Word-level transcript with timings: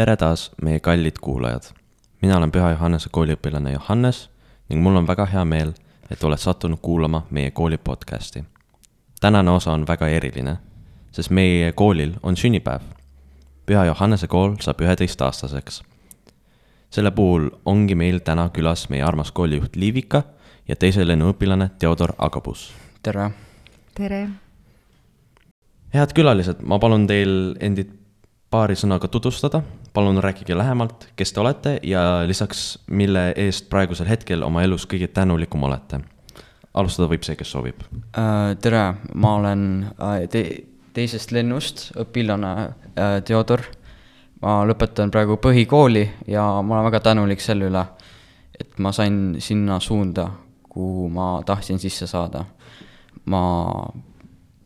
tere 0.00 0.16
taas, 0.16 0.50
meie 0.62 0.80
kallid 0.80 1.18
kuulajad. 1.20 1.62
mina 2.22 2.36
olen 2.36 2.52
Püha 2.52 2.70
Johannese 2.70 3.10
kooliõpilane 3.12 3.72
Johannes 3.72 4.30
ning 4.68 4.80
mul 4.82 4.96
on 4.96 5.06
väga 5.06 5.26
hea 5.28 5.42
meel, 5.44 5.74
et 6.10 6.24
oled 6.24 6.40
sattunud 6.40 6.80
kuulama 6.82 7.26
meie 7.30 7.50
kooli 7.50 7.78
podcasti. 7.78 8.44
tänane 9.20 9.50
osa 9.50 9.72
on 9.72 9.84
väga 9.86 10.08
eriline, 10.08 10.56
sest 11.12 11.30
meie 11.30 11.72
koolil 11.72 12.14
on 12.22 12.36
sünnipäev. 12.36 12.80
Püha 13.66 13.84
Johannese 13.84 14.26
kool 14.26 14.56
saab 14.60 14.80
üheteistaastaseks. 14.80 15.82
selle 16.90 17.10
puhul 17.10 17.50
ongi 17.64 17.94
meil 17.94 18.18
täna 18.18 18.48
külas 18.48 18.88
meie 18.88 19.02
armas 19.02 19.32
koolijuht 19.32 19.76
Liivika 19.76 20.22
ja 20.68 20.76
teise 20.76 21.04
lennuõpilane 21.04 21.70
Theodor 21.78 22.12
Agabus. 22.18 22.72
tere! 23.02 23.30
tere! 23.94 24.28
head 25.94 26.12
külalised, 26.14 26.62
ma 26.62 26.78
palun 26.78 27.06
teil 27.06 27.56
endid 27.60 27.99
paari 28.50 28.74
sõnaga 28.74 29.08
tutvustada, 29.08 29.62
palun 29.94 30.18
rääkige 30.22 30.56
lähemalt, 30.58 31.06
kes 31.16 31.32
te 31.32 31.40
olete 31.40 31.76
ja 31.86 32.02
lisaks, 32.26 32.80
mille 32.90 33.30
eest 33.38 33.68
praegusel 33.70 34.08
hetkel 34.10 34.42
oma 34.42 34.64
elus 34.66 34.88
kõige 34.90 35.06
tänulikum 35.14 35.62
olete. 35.68 36.00
alustada 36.74 37.08
võib 37.10 37.22
see, 37.26 37.36
kes 37.36 37.50
soovib. 37.50 37.82
Äh, 38.18 38.56
tere, 38.62 38.94
ma 39.14 39.34
olen 39.38 39.62
äh, 39.90 40.26
te-, 40.30 40.64
teisest 40.94 41.30
lennust 41.32 41.90
õpilane 41.98 42.52
äh, 42.98 43.22
Theodor. 43.24 43.62
ma 44.42 44.64
lõpetan 44.66 45.10
praegu 45.10 45.36
põhikooli 45.36 46.08
ja 46.26 46.42
ma 46.62 46.78
olen 46.78 46.86
väga 46.90 47.00
tänulik 47.00 47.40
selle 47.40 47.68
üle, 47.70 47.84
et 48.60 48.78
ma 48.78 48.92
sain 48.92 49.36
sinna 49.38 49.78
suunda, 49.80 50.30
kuhu 50.68 51.08
ma 51.08 51.42
tahtsin 51.46 51.78
sisse 51.78 52.06
saada. 52.06 52.44
ma, 53.24 53.44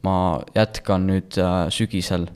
ma 0.02 0.40
jätkan 0.54 1.06
nüüd 1.06 1.36
sügisel 1.68 2.28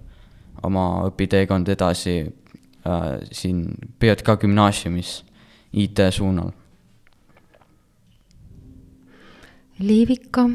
oma 0.63 0.85
õpiteekond 1.09 1.69
edasi 1.73 2.21
äh, 2.23 3.09
siin 3.33 3.65
PJK 3.99 4.39
gümnaasiumis 4.45 5.23
IT 5.73 6.01
suunal. 6.11 6.51
Liivika, 9.79 10.49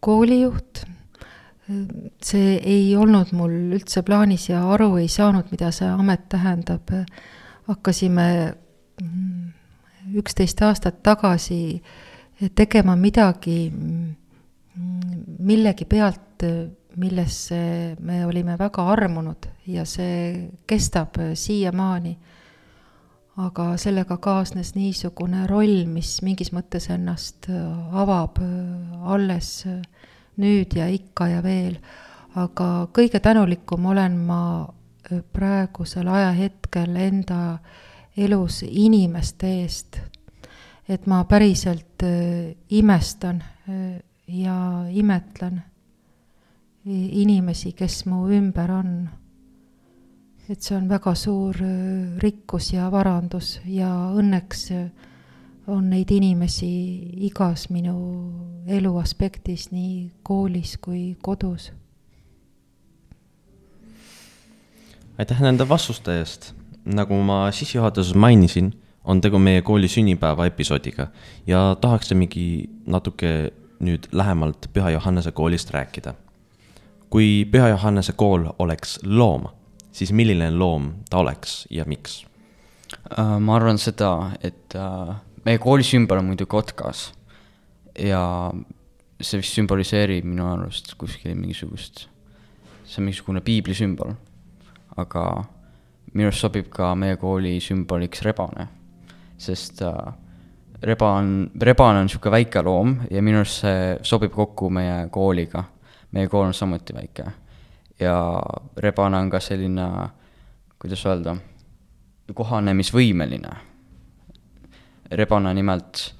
koolijuht, 0.00 0.82
see 2.24 2.56
ei 2.66 2.96
olnud 2.98 3.30
mul 3.36 3.52
üldse 3.76 4.02
plaanis 4.02 4.48
ja 4.48 4.64
aru 4.74 4.96
ei 4.98 5.06
saanud, 5.08 5.52
mida 5.52 5.70
see 5.74 5.88
amet 5.90 6.26
tähendab. 6.32 6.90
hakkasime 7.70 8.54
mm, 9.02 9.50
üksteist 10.18 10.62
aastat 10.66 11.02
tagasi 11.06 11.82
tegema 12.58 12.96
midagi 12.96 13.70
mm, 13.70 14.08
millegi 15.38 15.84
pealt 15.84 16.44
millesse 16.96 17.96
me 18.00 18.24
olime 18.26 18.56
väga 18.58 18.84
armunud 18.92 19.46
ja 19.66 19.84
see 19.84 20.50
kestab 20.66 21.18
siiamaani. 21.34 22.18
aga 23.40 23.76
sellega 23.80 24.16
kaasnes 24.20 24.74
niisugune 24.74 25.46
roll, 25.48 25.86
mis 25.86 26.18
mingis 26.22 26.50
mõttes 26.52 26.90
ennast 26.92 27.46
avab 27.48 28.36
alles 29.06 29.64
nüüd 30.36 30.76
ja 30.76 30.88
ikka 30.88 31.28
ja 31.28 31.42
veel. 31.42 31.78
aga 32.34 32.88
kõige 32.92 33.20
tänulikum 33.20 33.86
olen 33.86 34.18
ma 34.26 34.68
praegusel 35.32 36.08
ajahetkel 36.08 36.96
enda 36.96 37.58
elus 38.16 38.62
inimeste 38.66 39.54
eest. 39.62 40.00
et 40.88 41.06
ma 41.06 41.24
päriselt 41.24 42.02
imestan 42.68 43.42
ja 44.26 44.84
imetlen 44.90 45.62
inimesi, 46.84 47.72
kes 47.76 48.04
mu 48.06 48.28
ümber 48.32 48.70
on. 48.70 49.08
et 50.50 50.62
see 50.66 50.74
on 50.74 50.88
väga 50.90 51.12
suur 51.14 51.54
äh, 51.62 52.18
rikkus 52.18 52.72
ja 52.72 52.88
varandus 52.90 53.60
ja 53.70 53.86
õnneks 54.18 54.62
äh, 54.74 54.88
on 55.70 55.90
neid 55.92 56.10
inimesi 56.10 56.70
igas 57.28 57.68
minu 57.70 57.94
elu 58.66 58.90
aspektis, 58.98 59.68
nii 59.70 60.10
koolis 60.26 60.76
kui 60.82 61.16
kodus. 61.22 61.70
aitäh 65.18 65.40
nende 65.40 65.68
vastuste 65.68 66.18
eest. 66.18 66.54
nagu 66.84 67.14
ma 67.22 67.50
sissejuhatuses 67.52 68.14
mainisin, 68.14 68.72
on 69.04 69.20
tegu 69.20 69.38
meie 69.38 69.62
kooli 69.62 69.88
sünnipäeva 69.88 70.46
episoodiga 70.46 71.10
ja 71.46 71.76
tahaksimegi 71.80 72.70
natuke 72.86 73.52
nüüd 73.80 74.08
lähemalt 74.12 74.66
Püha 74.72 74.90
Johannese 74.90 75.32
koolist 75.32 75.70
rääkida 75.70 76.14
kui 77.10 77.44
Püha 77.50 77.72
Johannese 77.72 78.14
kool 78.18 78.46
oleks 78.62 78.98
loom, 79.04 79.48
siis 79.92 80.12
milline 80.14 80.50
loom 80.54 80.92
ta 81.10 81.20
oleks 81.24 81.64
ja 81.70 81.84
miks? 81.88 82.22
Äh, 83.18 83.38
ma 83.38 83.56
arvan 83.58 83.78
seda, 83.78 84.32
et 84.42 84.74
äh, 84.78 85.14
meie 85.46 85.58
kooli 85.62 85.86
sümbol 85.86 86.22
on 86.22 86.30
muidu 86.30 86.46
kotkas 86.50 87.10
ja 87.98 88.22
see 89.20 89.40
vist 89.42 89.58
sümboliseerib 89.58 90.26
minu 90.26 90.46
arust 90.48 90.94
kuskil 90.98 91.34
mingisugust, 91.36 92.06
see 92.86 93.00
on 93.02 93.08
mingisugune 93.08 93.42
piibli 93.44 93.76
sümbol. 93.76 94.14
aga 94.96 95.24
minu 96.14 96.28
arust 96.28 96.42
sobib 96.42 96.70
ka 96.74 96.94
meie 96.98 97.16
kooli 97.16 97.58
sümboliks 97.62 98.22
rebane, 98.26 98.66
sest 99.38 99.82
äh, 99.86 100.14
reba 100.82 101.12
on, 101.18 101.50
rebane 101.60 102.00
on 102.00 102.08
niisugune 102.08 102.38
väike 102.38 102.62
loom 102.66 102.96
ja 103.10 103.22
minu 103.22 103.42
arust 103.42 103.62
see 103.64 103.84
sobib 104.06 104.34
kokku 104.34 104.70
meie 104.70 105.06
kooliga 105.12 105.64
meie 106.12 106.28
kool 106.28 106.48
on 106.48 106.54
samuti 106.54 106.94
väike. 106.94 107.24
ja 108.00 108.42
rebane 108.76 109.18
on 109.18 109.30
ka 109.30 109.40
selline, 109.40 109.86
kuidas 110.78 111.06
öelda, 111.06 111.36
kohanemisvõimeline. 112.34 113.56
rebane 115.10 115.54
nimelt, 115.54 116.14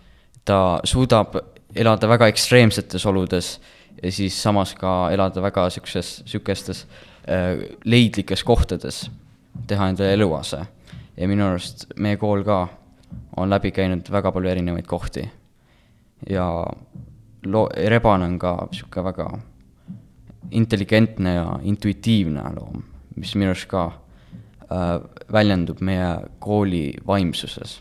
ta 0.44 0.80
suudab 0.84 1.36
elada 1.74 2.08
väga 2.08 2.26
ekstreemsetes 2.26 3.06
oludes 3.06 3.60
ja 4.02 4.12
siis 4.12 4.42
samas 4.42 4.74
ka 4.74 5.10
elada 5.12 5.42
väga 5.42 5.68
sihukeses, 5.70 6.22
sihukestes 6.26 6.86
äh, 7.28 7.62
leidlikes 7.84 8.44
kohtades, 8.44 9.10
teha 9.66 9.88
endale 9.88 10.12
eluase. 10.12 10.66
ja 11.16 11.28
minu 11.28 11.44
arust 11.46 11.86
meie 11.96 12.16
kool 12.16 12.42
ka 12.44 12.68
on 13.36 13.50
läbi 13.50 13.70
käinud 13.70 14.08
väga 14.10 14.32
palju 14.32 14.50
erinevaid 14.50 14.86
kohti. 14.86 15.30
ja 16.30 16.66
loo-, 17.46 17.70
rebane 17.88 18.24
on 18.24 18.38
ka 18.38 18.68
sihuke 18.72 19.04
väga 19.04 19.30
intelligentne 20.50 21.34
ja 21.34 21.58
intuitiivne 21.62 22.42
loom, 22.56 22.82
mis 23.16 23.34
minu 23.36 23.52
arust 23.52 23.68
ka 23.70 23.86
äh, 23.90 24.96
väljendub 25.32 25.82
meie 25.84 26.10
kooli 26.42 26.90
vaimsuses. 27.06 27.80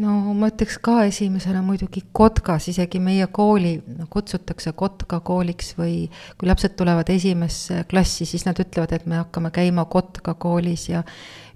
No 0.00 0.12
ma 0.38 0.48
ütleks 0.48 0.78
ka 0.80 1.00
esimesena 1.08 1.60
muidugi 1.66 2.04
kotkas, 2.14 2.68
isegi 2.70 3.00
meie 3.02 3.26
kooli 3.34 3.74
no, 3.98 4.06
kutsutakse 4.10 4.72
kotka 4.78 5.18
kooliks 5.26 5.74
või 5.76 6.06
kui 6.38 6.48
lapsed 6.48 6.76
tulevad 6.78 7.10
esimesse 7.10 7.82
klassi, 7.90 8.24
siis 8.28 8.46
nad 8.46 8.58
ütlevad, 8.62 8.94
et 8.94 9.08
me 9.10 9.18
hakkame 9.18 9.50
käima 9.52 9.84
kotka 9.90 10.36
koolis 10.40 10.86
ja 10.92 11.02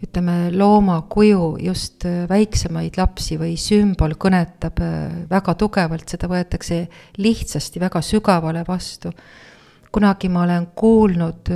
ütleme, 0.05 0.51
looma 0.53 0.99
kuju 1.09 1.55
just 1.63 2.05
väiksemaid 2.29 2.99
lapsi 3.01 3.39
või 3.41 3.55
sümbol 3.61 4.19
kõnetab 4.21 4.83
äh, 4.83 5.17
väga 5.31 5.55
tugevalt, 5.61 6.11
seda 6.11 6.29
võetakse 6.29 6.85
lihtsasti 7.23 7.81
väga 7.81 8.03
sügavale 8.05 8.67
vastu 8.69 9.15
kunagi 9.95 10.29
ma 10.29 10.43
olen 10.43 10.67
kuulnud, 10.75 11.51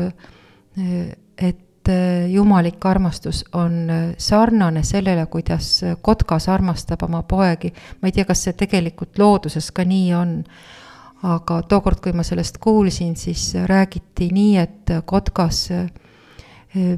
et 1.38 1.91
jumalik 2.28 2.84
armastus 2.87 3.44
on 3.56 3.88
sarnane 4.19 4.82
sellele, 4.84 5.26
kuidas 5.26 5.81
kotkas 6.03 6.49
armastab 6.49 7.03
oma 7.03 7.22
poegi. 7.22 7.72
ma 8.03 8.09
ei 8.09 8.12
tea, 8.12 8.25
kas 8.28 8.44
see 8.44 8.53
tegelikult 8.53 9.19
looduses 9.19 9.71
ka 9.72 9.84
nii 9.84 10.12
on. 10.15 10.43
aga 11.22 11.62
tookord, 11.66 11.99
kui 11.99 12.12
ma 12.15 12.22
sellest 12.22 12.60
kuulsin, 12.62 13.16
siis 13.16 13.50
räägiti 13.66 14.28
nii, 14.31 14.56
et 14.56 14.93
kotkas 15.05 15.65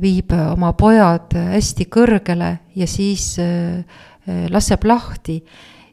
viib 0.03 0.35
oma 0.35 0.73
pojad 0.77 1.33
hästi 1.55 1.87
kõrgele 1.89 2.51
ja 2.77 2.87
siis 2.87 3.37
laseb 4.51 4.85
lahti 4.85 5.39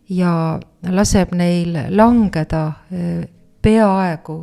ja 0.10 0.60
laseb 0.92 1.32
neil 1.36 1.78
langeda 1.96 2.64
peaaegu 3.62 4.38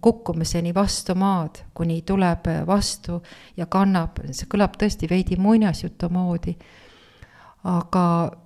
kukkumiseni 0.00 0.74
vastu 0.74 1.14
maad, 1.14 1.62
kuni 1.74 2.02
tuleb 2.06 2.46
vastu 2.66 3.20
ja 3.56 3.66
kannab, 3.66 4.22
see 4.30 4.48
kõlab 4.50 4.76
tõesti 4.80 5.08
veidi 5.10 5.38
muinasjutu 5.40 6.08
moodi. 6.12 6.56
aga 7.60 8.02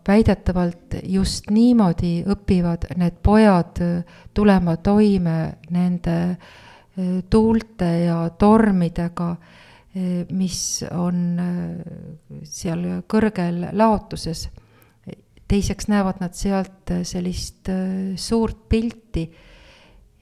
väidetavalt 0.09 0.97
just 1.07 1.51
niimoodi 1.51 2.25
õpivad 2.27 2.89
need 2.99 3.21
pojad 3.23 3.79
tulema 4.35 4.77
toime 4.77 5.55
nende 5.71 6.17
eh, 6.31 7.23
tuulte 7.31 7.91
ja 8.07 8.31
tormidega, 8.31 9.37
eh, 9.95 10.27
mis 10.31 10.83
on 10.91 11.41
seal 12.43 13.03
kõrgel 13.07 13.69
laotuses. 13.73 14.49
teiseks 15.49 15.89
näevad 15.89 16.21
nad 16.21 16.35
sealt 16.35 16.91
sellist 17.05 17.69
suurt 18.17 18.69
pilti 18.69 19.31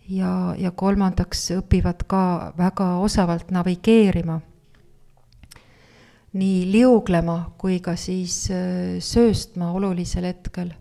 ja, 0.09 0.55
ja 0.59 0.71
kolmandaks 0.71 1.51
õpivad 1.59 2.07
ka 2.07 2.53
väga 2.59 2.97
osavalt 2.99 3.51
navigeerima. 3.51 4.41
nii 6.33 6.73
liuglema 6.73 7.53
kui 7.59 7.81
ka 7.81 7.93
siis 7.97 8.51
äh, 8.51 8.97
sööstma 8.99 9.73
olulisel 9.73 10.25
hetkel. 10.25 10.73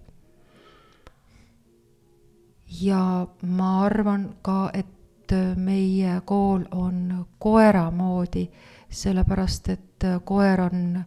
ja 2.82 3.28
ma 3.42 3.86
arvan 3.86 4.36
ka, 4.42 4.70
et 4.74 5.32
äh, 5.32 5.58
meie 5.58 6.22
kool 6.26 6.64
on 6.72 7.28
koera 7.40 7.92
moodi, 7.92 8.50
sellepärast 8.90 9.70
et 9.70 10.04
äh, 10.04 10.22
koer 10.24 10.62
on 10.62 11.04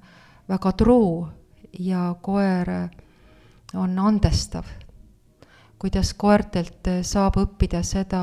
väga 0.48 0.72
truu 0.72 1.28
ja 1.78 2.14
koer 2.22 2.68
on 3.74 3.98
andestav. 3.98 4.83
Kuidas 5.84 6.14
koertelt 6.16 6.88
saab 7.04 7.36
õppida 7.36 7.82
seda 7.84 8.22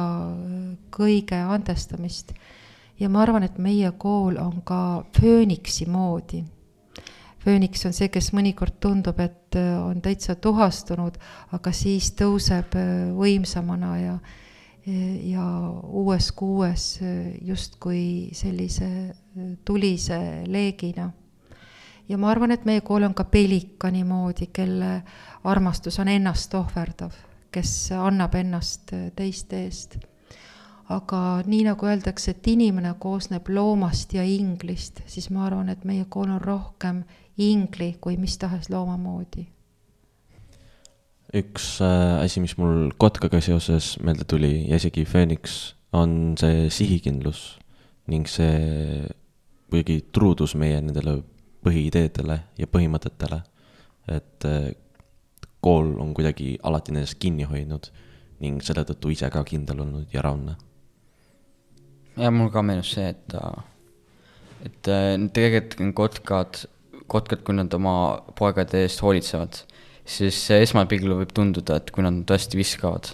kõige 0.90 1.38
andestamist 1.46 2.34
ja 3.02 3.10
ma 3.10 3.24
arvan, 3.26 3.46
et 3.46 3.58
meie 3.62 3.92
kool 3.98 4.38
on 4.42 4.62
ka 4.66 5.04
fööniksi 5.20 5.86
moodi. 5.90 6.44
fööniks 7.42 7.86
on 7.86 7.94
see, 7.94 8.10
kes 8.14 8.28
mõnikord 8.38 8.76
tundub, 8.80 9.18
et 9.20 9.56
äh, 9.58 9.80
on 9.82 10.02
täitsa 10.02 10.36
tuhastunud, 10.36 11.16
aga 11.52 11.72
siis 11.74 12.12
tõuseb 12.14 12.76
äh, 12.78 13.10
võimsamana 13.18 13.96
ja, 13.98 14.20
ja 15.26 15.46
uues 15.82 16.32
kuues 16.38 17.00
äh, 17.02 17.34
justkui 17.42 18.30
sellise 18.38 19.16
tulise 19.66 20.44
leegina. 20.46 21.10
ja 22.10 22.18
ma 22.18 22.30
arvan, 22.30 22.52
et 22.52 22.66
meie 22.66 22.82
kool 22.82 23.04
on 23.04 23.14
ka 23.18 23.24
pelikani 23.24 24.04
moodi, 24.04 24.52
kelle 24.54 25.02
armastus 25.44 26.00
on 26.00 26.08
ennast 26.08 26.54
ohverdav, 26.54 27.18
kes 27.52 27.92
annab 27.98 28.36
ennast 28.40 28.94
teiste 29.16 29.64
eest 29.66 30.00
aga 30.92 31.42
nii 31.48 31.64
nagu 31.70 31.88
öeldakse, 31.88 32.36
et 32.36 32.48
inimene 32.52 32.94
koosneb 33.00 33.50
loomast 33.54 34.14
ja 34.16 34.24
inglist, 34.28 35.02
siis 35.10 35.30
ma 35.34 35.46
arvan, 35.48 35.72
et 35.72 35.86
meie 35.88 36.06
kool 36.12 36.30
on 36.30 36.42
rohkem 36.42 37.04
ingli 37.42 37.94
kui 38.02 38.18
mis 38.20 38.38
tahes 38.42 38.70
looma 38.72 38.98
moodi. 39.00 39.48
üks 41.32 41.78
äh, 41.80 42.20
asi, 42.26 42.42
mis 42.44 42.58
mul 42.60 42.90
kotkaga 43.00 43.40
seoses 43.40 43.94
meelde 44.04 44.26
tuli 44.28 44.66
ja 44.68 44.76
isegi 44.82 45.06
Phoenix, 45.08 45.76
on 45.96 46.36
see 46.40 46.68
sihikindlus 46.68 47.56
ning 48.12 48.28
see 48.28 49.06
kuidagi 49.72 50.02
truudus 50.12 50.58
meie 50.60 50.82
nendele 50.84 51.22
põhiideedele 51.64 52.38
ja 52.60 52.68
põhimõtetele. 52.68 53.40
et 54.12 54.46
äh, 54.50 54.74
kool 55.62 55.94
on 56.02 56.14
kuidagi 56.18 56.56
alati 56.64 56.96
nendest 56.96 57.20
kinni 57.22 57.46
hoidnud 57.50 57.92
ning 58.42 58.64
selle 58.66 58.84
tõttu 58.88 59.12
ise 59.14 59.30
ka 59.34 59.44
kindel 59.46 59.84
olnud 59.84 60.14
ja 60.14 60.24
raudne. 60.26 60.56
Ja 62.20 62.32
mul 62.34 62.50
ka 62.52 62.64
meenus 62.66 62.92
see, 62.96 63.12
et, 63.14 63.36
et 64.66 64.90
äh, 64.92 65.14
tegelikult 65.34 65.94
kotkad, 65.98 66.64
kotkad, 67.12 67.44
kui 67.46 67.56
nad 67.56 67.74
oma 67.78 67.94
poegade 68.38 68.82
eest 68.84 69.04
hoolitsevad, 69.06 69.62
siis 70.08 70.42
esmapilgul 70.58 71.22
võib 71.22 71.32
tunduda, 71.36 71.78
et 71.80 71.94
kui 71.94 72.04
nad 72.04 72.18
tõesti 72.28 72.60
viskavad, 72.60 73.14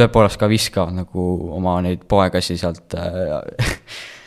tõepoolest 0.00 0.40
ka 0.40 0.48
viskavad 0.50 0.96
nagu 0.96 1.28
oma 1.54 1.76
neid 1.84 2.08
poegasi 2.10 2.58
sealt 2.60 2.96
äh, 2.98 3.76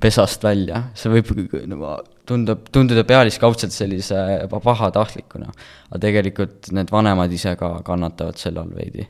pesast 0.00 0.44
välja, 0.44 0.84
see 0.96 1.12
võib 1.12 1.32
nagu 1.68 1.94
tundub, 2.28 2.68
tunduda 2.72 3.04
pealiskaudselt 3.08 3.74
sellise 3.74 4.16
pahatahtlikuna, 4.50 5.50
aga 5.90 6.00
tegelikult 6.02 6.70
need 6.76 6.92
vanemad 6.92 7.32
ise 7.34 7.56
ka 7.60 7.74
kannatavad 7.86 8.40
selle 8.40 8.62
all 8.62 8.72
veidi 8.76 9.06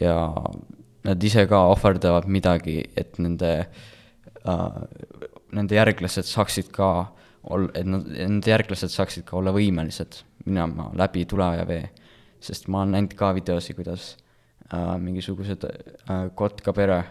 ja 0.00 0.16
nad 1.04 1.24
ise 1.24 1.44
ka 1.50 1.64
ohverdavad 1.72 2.28
midagi, 2.30 2.78
et 2.96 3.18
nende 3.22 3.52
äh,, 3.62 4.80
nende 5.52 5.76
järglased 5.76 6.28
saaksid 6.28 6.70
ka 6.74 6.90
ol-, 7.50 7.70
et 7.74 7.88
nad, 7.88 8.06
nende 8.06 8.52
järglased 8.52 8.92
saaksid 8.92 9.26
ka 9.28 9.38
olla 9.40 9.54
võimelised 9.54 10.22
minema 10.46 10.90
läbi 10.98 11.26
tule 11.28 11.48
ja 11.58 11.66
vee. 11.68 11.84
sest 12.42 12.68
ma 12.68 12.82
olen 12.82 12.96
näinud 12.96 13.12
ka 13.14 13.34
videosi, 13.36 13.74
kuidas 13.78 14.16
äh, 14.72 14.96
mingisugused 14.98 15.66
äh, 15.66 16.30
kotka 16.34 16.72
pere 16.72 17.02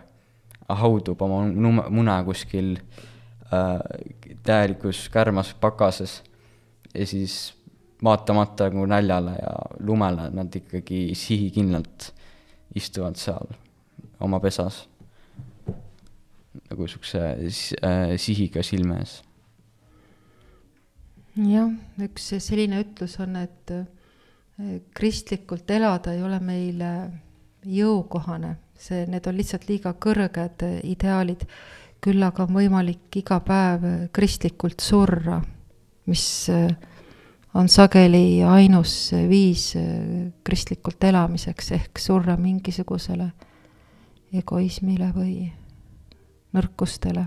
haudub 0.76 1.22
oma 1.22 1.44
mune 1.90 2.18
kuskil 2.26 2.76
äh, 2.76 3.80
täielikus 4.44 5.08
kärmas 5.10 5.54
pakases 5.54 6.22
ja 6.94 7.06
siis 7.08 7.54
vaatamata 8.04 8.70
nagu 8.70 8.86
näljale 8.86 9.32
ja 9.32 9.56
lumele 9.80 10.30
nad 10.34 10.56
ikkagi 10.56 11.12
sihikindlalt 11.16 12.12
istuvad 12.76 13.16
seal 13.16 13.52
oma 14.20 14.40
pesas. 14.40 14.88
nagu 16.70 16.88
siukse 16.88 17.20
äh, 17.20 18.18
sihiga 18.18 18.64
silme 18.64 18.98
ees. 19.00 19.22
jah, 21.36 21.72
üks 22.04 22.34
selline 22.44 22.82
ütlus 22.84 23.18
on, 23.24 23.36
et 23.40 23.72
äh, 23.72 24.80
kristlikult 24.96 25.70
elada 25.72 26.14
ei 26.14 26.24
ole 26.24 26.40
meile 26.44 26.92
jõukohane, 27.66 28.56
see, 28.82 29.06
need 29.10 29.28
on 29.30 29.38
lihtsalt 29.38 29.68
liiga 29.70 29.94
kõrged 29.94 30.66
ideaalid. 30.88 31.46
küll 32.02 32.24
aga 32.26 32.48
on 32.48 32.56
võimalik 32.56 33.14
iga 33.20 33.38
päev 33.46 33.84
kristlikult 34.14 34.82
surra, 34.82 35.36
mis 36.10 36.50
on 37.54 37.70
sageli 37.70 38.42
ainus 38.42 39.12
viis 39.30 39.76
kristlikult 40.44 41.04
elamiseks 41.04 41.72
ehk 41.78 42.00
surra 42.02 42.38
mingisugusele 42.42 43.30
egoismile 44.34 45.12
või 45.14 45.52
nõrkustele. 46.56 47.26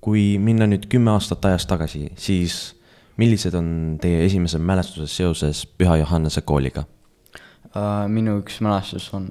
kui 0.00 0.38
minna 0.38 0.64
nüüd 0.70 0.86
kümme 0.88 1.10
aastat 1.10 1.44
ajas 1.44 1.66
tagasi, 1.66 2.06
siis 2.16 2.76
millised 3.18 3.54
on 3.58 3.98
teie 4.00 4.22
esimesed 4.24 4.62
mälestused 4.62 5.10
seoses 5.10 5.66
Püha 5.66 5.98
Johannese 5.98 6.40
kooliga? 6.46 6.84
Minu 8.08 8.38
üks 8.40 8.62
mälestus 8.64 9.10
on 9.16 9.28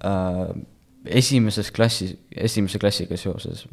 uh, 0.00 0.48
esimeses 1.04 1.68
klassis, 1.74 2.14
esimese 2.32 2.80
klassiga 2.80 3.16
seoses. 3.20 3.66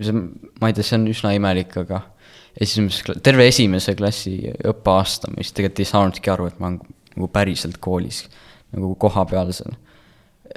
see, 0.00 0.12
ma 0.60 0.68
ei 0.68 0.76
tea, 0.76 0.84
see 0.84 0.98
on 0.98 1.06
üsna 1.12 1.32
imelik, 1.36 1.76
aga 1.84 2.02
esimeses, 2.60 3.20
terve 3.24 3.46
esimese 3.48 3.94
klassi 3.96 4.36
õppeaasta 4.50 5.30
ma 5.30 5.40
vist 5.40 5.54
tegelikult 5.56 5.84
ei 5.84 5.90
saanudki 5.92 6.32
aru, 6.34 6.50
et 6.50 6.60
ma 6.60 6.72
olen 6.72 6.80
nagu 7.16 7.30
päriselt 7.32 7.78
koolis, 7.80 8.24
nagu 8.74 8.94
kohapealsel 9.00 9.76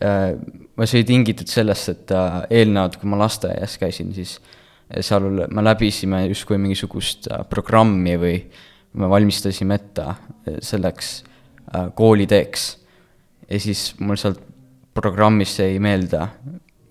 Äh, 0.02 0.38
see 0.86 1.02
oli 1.02 1.08
tingitud 1.08 1.50
sellest, 1.52 1.90
et 1.92 2.12
äh, 2.16 2.40
eelnevalt, 2.62 3.00
kui 3.02 3.10
ma 3.10 3.18
lasteaias 3.20 3.76
käisin, 3.82 4.14
siis 4.16 4.38
äh, 4.40 5.02
seal 5.04 5.26
me 5.52 5.64
läbisime 5.66 6.22
justkui 6.30 6.60
mingisugust 6.62 7.28
programmi 7.52 8.16
või 8.22 8.38
me 9.00 9.10
valmistasime 9.12 9.76
ette 9.76 10.06
selleks 10.66 11.12
kooliteeks. 11.96 12.78
ja 13.50 13.60
siis 13.60 13.94
mul 14.00 14.18
sealt 14.18 14.42
programmist 14.94 15.60
jäi 15.60 15.80
meelde 15.80 16.26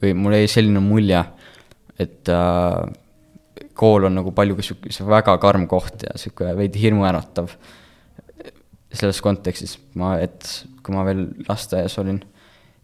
või 0.03 0.15
mul 0.15 0.37
jäi 0.39 0.49
selline 0.51 0.81
mulje, 0.83 1.25
et 1.99 2.31
kool 3.79 4.07
on 4.09 4.17
nagu 4.19 4.33
palju 4.35 4.59
sihuke 4.63 4.93
väga 5.07 5.37
karm 5.43 5.67
koht 5.71 6.07
ja 6.07 6.17
sihuke 6.19 6.55
veidi 6.57 6.83
hirmuäratav. 6.83 7.51
selles 8.93 9.21
kontekstis 9.21 9.77
ma, 10.01 10.17
et 10.17 10.47
kui 10.83 10.95
ma 10.95 11.05
veel 11.05 11.27
lasteaias 11.49 11.99
olin 12.01 12.23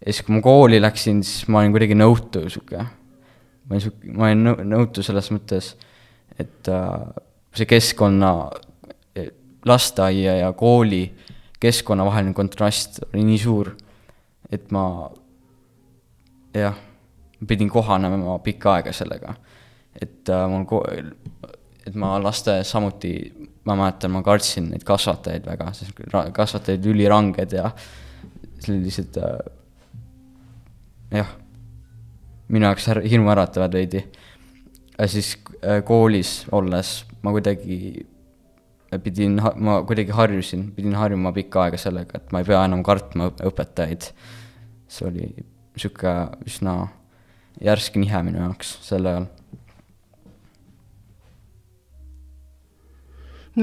ja 0.05 0.13
siis, 0.13 0.23
kui 0.27 0.35
ma 0.37 0.43
kooli 0.45 0.81
läksin, 0.83 1.23
siis 1.25 1.49
ma 1.49 1.63
olin 1.63 1.73
kuidagi 1.73 1.97
nõutu 1.97 2.45
sihuke. 2.49 2.79
ma 2.79 3.71
olin 3.71 3.85
sihuke, 3.87 4.13
ma 4.13 4.29
olin 4.29 4.71
nõutu 4.75 5.03
selles 5.03 5.31
mõttes, 5.33 5.75
et 6.39 6.69
äh, 6.69 7.07
see 7.55 7.71
keskkonna, 7.71 8.35
lasteaia 9.65 10.37
ja 10.43 10.53
kooli 10.53 11.07
keskkonna 11.07 11.24
vaheline 12.04 12.35
kontrast 12.35 13.00
oli 13.12 13.25
nii 13.25 13.38
suur, 13.38 13.71
et 14.52 14.71
ma 14.71 15.11
jah, 16.54 16.76
pidin 17.49 17.68
kohanema 17.68 18.38
pikka 18.38 18.75
aega 18.75 18.92
sellega. 18.92 19.35
et 20.02 20.28
äh, 20.28 20.49
mul 20.50 20.64
ko-, 20.66 20.85
et 21.87 21.94
ma 21.94 22.16
lasteaias 22.23 22.71
samuti, 22.71 23.12
ma 23.64 23.76
mäletan, 23.78 24.11
ma 24.11 24.23
kartsin 24.23 24.71
neid 24.73 24.85
kasvatajaid 24.85 25.47
väga, 25.47 25.73
sest 25.73 26.00
kasvatajad 26.35 26.87
üliranged 26.90 27.52
ja 27.54 27.71
sellised 28.64 29.18
äh, 29.23 29.38
jah, 31.21 31.30
minu 32.49 32.66
jaoks 32.66 32.88
hirmuäratavad 33.11 33.73
veidi. 33.73 34.04
siis 35.06 35.37
äh, 35.62 35.85
koolis 35.85 36.44
olles 36.52 37.04
ma 37.23 37.33
kuidagi 37.33 38.06
pidin, 39.05 39.41
ma 39.57 39.81
kuidagi 39.87 40.14
harjusin, 40.14 40.69
pidin 40.76 40.95
harjuma 40.99 41.33
pikka 41.33 41.64
aega 41.64 41.81
sellega, 41.81 42.21
et 42.21 42.33
ma 42.33 42.43
ei 42.43 42.49
pea 42.49 42.64
enam 42.64 42.83
kartma 42.87 43.31
õpetajaid. 43.50 44.11
see 44.88 45.07
oli 45.09 45.31
sihuke 45.76 46.11
üsna 46.47 46.75
järsk 47.64 47.97
nihe 47.99 48.21
minu 48.23 48.38
jaoks 48.45 48.76
sel 48.85 49.07
ajal 49.11 49.26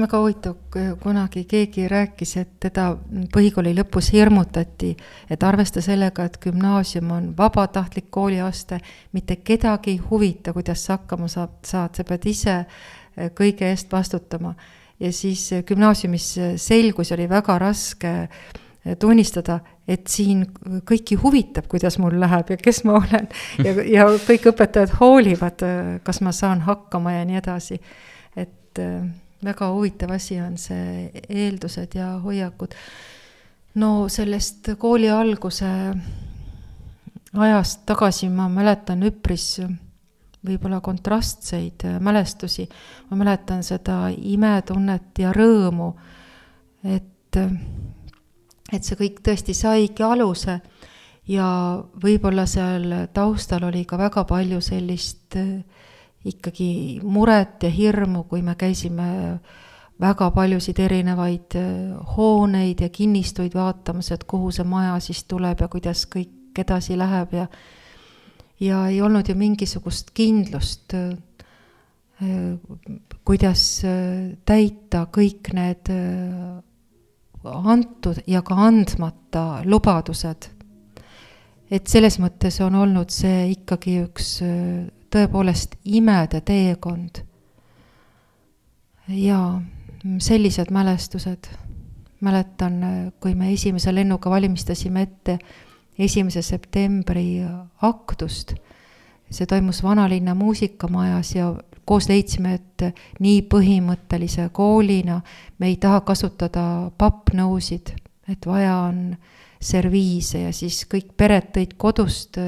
väga 0.00 0.18
huvitav, 0.18 0.54
kunagi 1.00 1.44
keegi 1.44 1.88
rääkis, 1.88 2.36
et 2.40 2.52
teda 2.60 2.96
põhikooli 3.34 3.74
lõpus 3.76 4.08
hirmutati, 4.12 4.94
et 5.30 5.42
arvesta 5.42 5.82
sellega, 5.84 6.24
et 6.24 6.38
gümnaasium 6.40 7.10
on 7.12 7.30
vabatahtlik 7.36 8.08
kooliaste, 8.10 8.80
mitte 9.12 9.36
kedagi 9.36 9.96
ei 9.96 9.98
huvita, 10.10 10.52
kuidas 10.52 10.86
sa 10.86 10.96
hakkama 10.96 11.28
saad, 11.28 11.58
saad, 11.66 11.94
sa 11.96 12.04
pead 12.08 12.26
ise 12.26 12.56
kõige 13.36 13.68
eest 13.68 13.92
vastutama. 13.92 14.54
Ja 15.00 15.12
siis 15.12 15.52
eh, 15.52 15.64
gümnaasiumis 15.64 16.28
selgus, 16.56 17.12
oli 17.12 17.28
väga 17.30 17.58
raske 17.58 18.12
eh, 18.22 18.96
tunnistada, 18.98 19.60
et 19.88 20.06
siin 20.10 20.44
kõiki 20.88 21.18
huvitab, 21.22 21.66
kuidas 21.70 21.98
mul 21.98 22.18
läheb 22.22 22.54
ja 22.54 22.58
kes 22.60 22.82
ma 22.88 22.98
olen 23.00 23.28
ja, 23.64 23.74
ja 23.96 24.08
kõik 24.26 24.50
õpetajad 24.52 24.96
hoolivad, 25.00 25.64
kas 26.04 26.22
ma 26.22 26.32
saan 26.36 26.62
hakkama 26.68 27.18
ja 27.18 27.24
nii 27.28 27.40
edasi. 27.42 27.80
et 28.36 28.78
väga 29.44 29.68
huvitav 29.74 30.10
asi 30.14 30.38
on 30.40 30.56
see 30.58 31.10
eeldused 31.28 31.94
ja 31.98 32.12
hoiakud. 32.22 32.74
no 33.74 34.08
sellest 34.08 34.70
kooli 34.78 35.10
alguse 35.10 35.68
ajast 37.32 37.86
tagasi 37.86 38.28
ma 38.28 38.48
mäletan 38.48 39.02
üpris 39.02 39.60
võib-olla 40.46 40.80
kontrastseid 40.80 41.86
mälestusi. 42.00 42.68
ma 43.10 43.16
mäletan 43.16 43.62
seda 43.62 44.08
imetunnet 44.10 45.18
ja 45.18 45.32
rõõmu, 45.32 45.92
et, 46.84 47.36
et 48.72 48.84
see 48.84 48.96
kõik 48.98 49.22
tõesti 49.22 49.54
saigi 49.54 50.02
aluse 50.02 50.60
ja 51.28 51.46
võib-olla 52.02 52.46
seal 52.46 53.08
taustal 53.14 53.68
oli 53.68 53.84
ka 53.84 53.98
väga 53.98 54.24
palju 54.28 54.60
sellist 54.60 55.36
äh, 55.38 55.62
ikkagi 56.24 57.00
muret 57.02 57.62
ja 57.62 57.70
hirmu, 57.70 58.24
kui 58.30 58.42
me 58.42 58.54
käisime 58.58 59.38
väga 60.02 60.30
paljusid 60.34 60.78
erinevaid 60.82 61.56
äh, 61.58 62.14
hooneid 62.16 62.82
ja 62.82 62.88
kinnistuid 62.88 63.54
vaatamas, 63.54 64.10
et 64.12 64.24
kuhu 64.24 64.50
see 64.50 64.66
maja 64.66 64.98
siis 65.00 65.24
tuleb 65.24 65.62
ja 65.62 65.68
kuidas 65.68 66.06
kõik 66.10 66.58
edasi 66.58 66.98
läheb 66.98 67.32
ja 67.32 67.46
ja 68.60 68.86
ei 68.88 69.00
olnud 69.02 69.28
ju 69.28 69.34
mingisugust 69.34 70.10
kindlust, 70.14 70.94
äh, 70.94 72.58
kuidas 73.24 73.84
äh, 73.84 74.38
täita 74.46 75.06
kõik 75.12 75.52
need 75.54 75.90
antud 77.42 78.20
ja 78.26 78.42
ka 78.42 78.54
andmata 78.54 79.62
lubadused. 79.64 80.50
et 81.72 81.86
selles 81.88 82.18
mõttes 82.20 82.60
on 82.60 82.74
olnud 82.76 83.10
see 83.10 83.50
ikkagi 83.54 83.96
üks 84.04 84.36
tõepoolest 85.12 85.76
imede 85.84 86.40
teekond. 86.40 87.24
ja 89.08 89.60
sellised 90.18 90.70
mälestused. 90.70 91.48
mäletan, 92.20 93.12
kui 93.20 93.34
me 93.34 93.52
esimese 93.52 93.94
lennuga 93.94 94.30
valmistasime 94.30 95.02
ette 95.02 95.38
esimese 95.98 96.42
septembri 96.42 97.42
aktust. 97.82 98.54
see 99.32 99.46
toimus 99.46 99.82
Vanalinna 99.82 100.34
muusikamajas 100.34 101.34
ja 101.34 101.54
koos 101.84 102.08
leidsime, 102.08 102.54
et 102.54 102.84
nii 103.20 103.42
põhimõttelise 103.48 104.50
koolina 104.52 105.20
me 105.58 105.70
ei 105.72 105.76
taha 105.80 106.02
kasutada 106.04 106.90
pappnõusid, 106.98 107.94
et 108.28 108.46
vaja 108.46 108.76
on 108.90 109.16
serviise 109.62 110.42
ja 110.42 110.52
siis 110.52 110.82
kõik 110.90 111.14
pered 111.16 111.48
tõid 111.54 111.76
kodust 111.80 112.38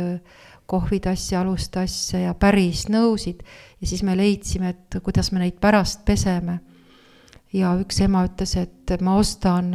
kohvitasse, 0.67 1.37
alustasse 1.37 2.21
ja 2.21 2.35
päris 2.35 2.87
nõusid. 2.89 3.43
ja 3.81 3.87
siis 3.87 4.03
me 4.03 4.17
leidsime, 4.17 4.69
et 4.69 5.03
kuidas 5.03 5.33
me 5.33 5.39
neid 5.39 5.61
pärast 5.61 6.05
peseme. 6.05 6.61
ja 7.53 7.75
üks 7.81 8.01
ema 8.01 8.25
ütles, 8.27 8.57
et 8.57 9.01
ma 9.01 9.17
ostan 9.17 9.71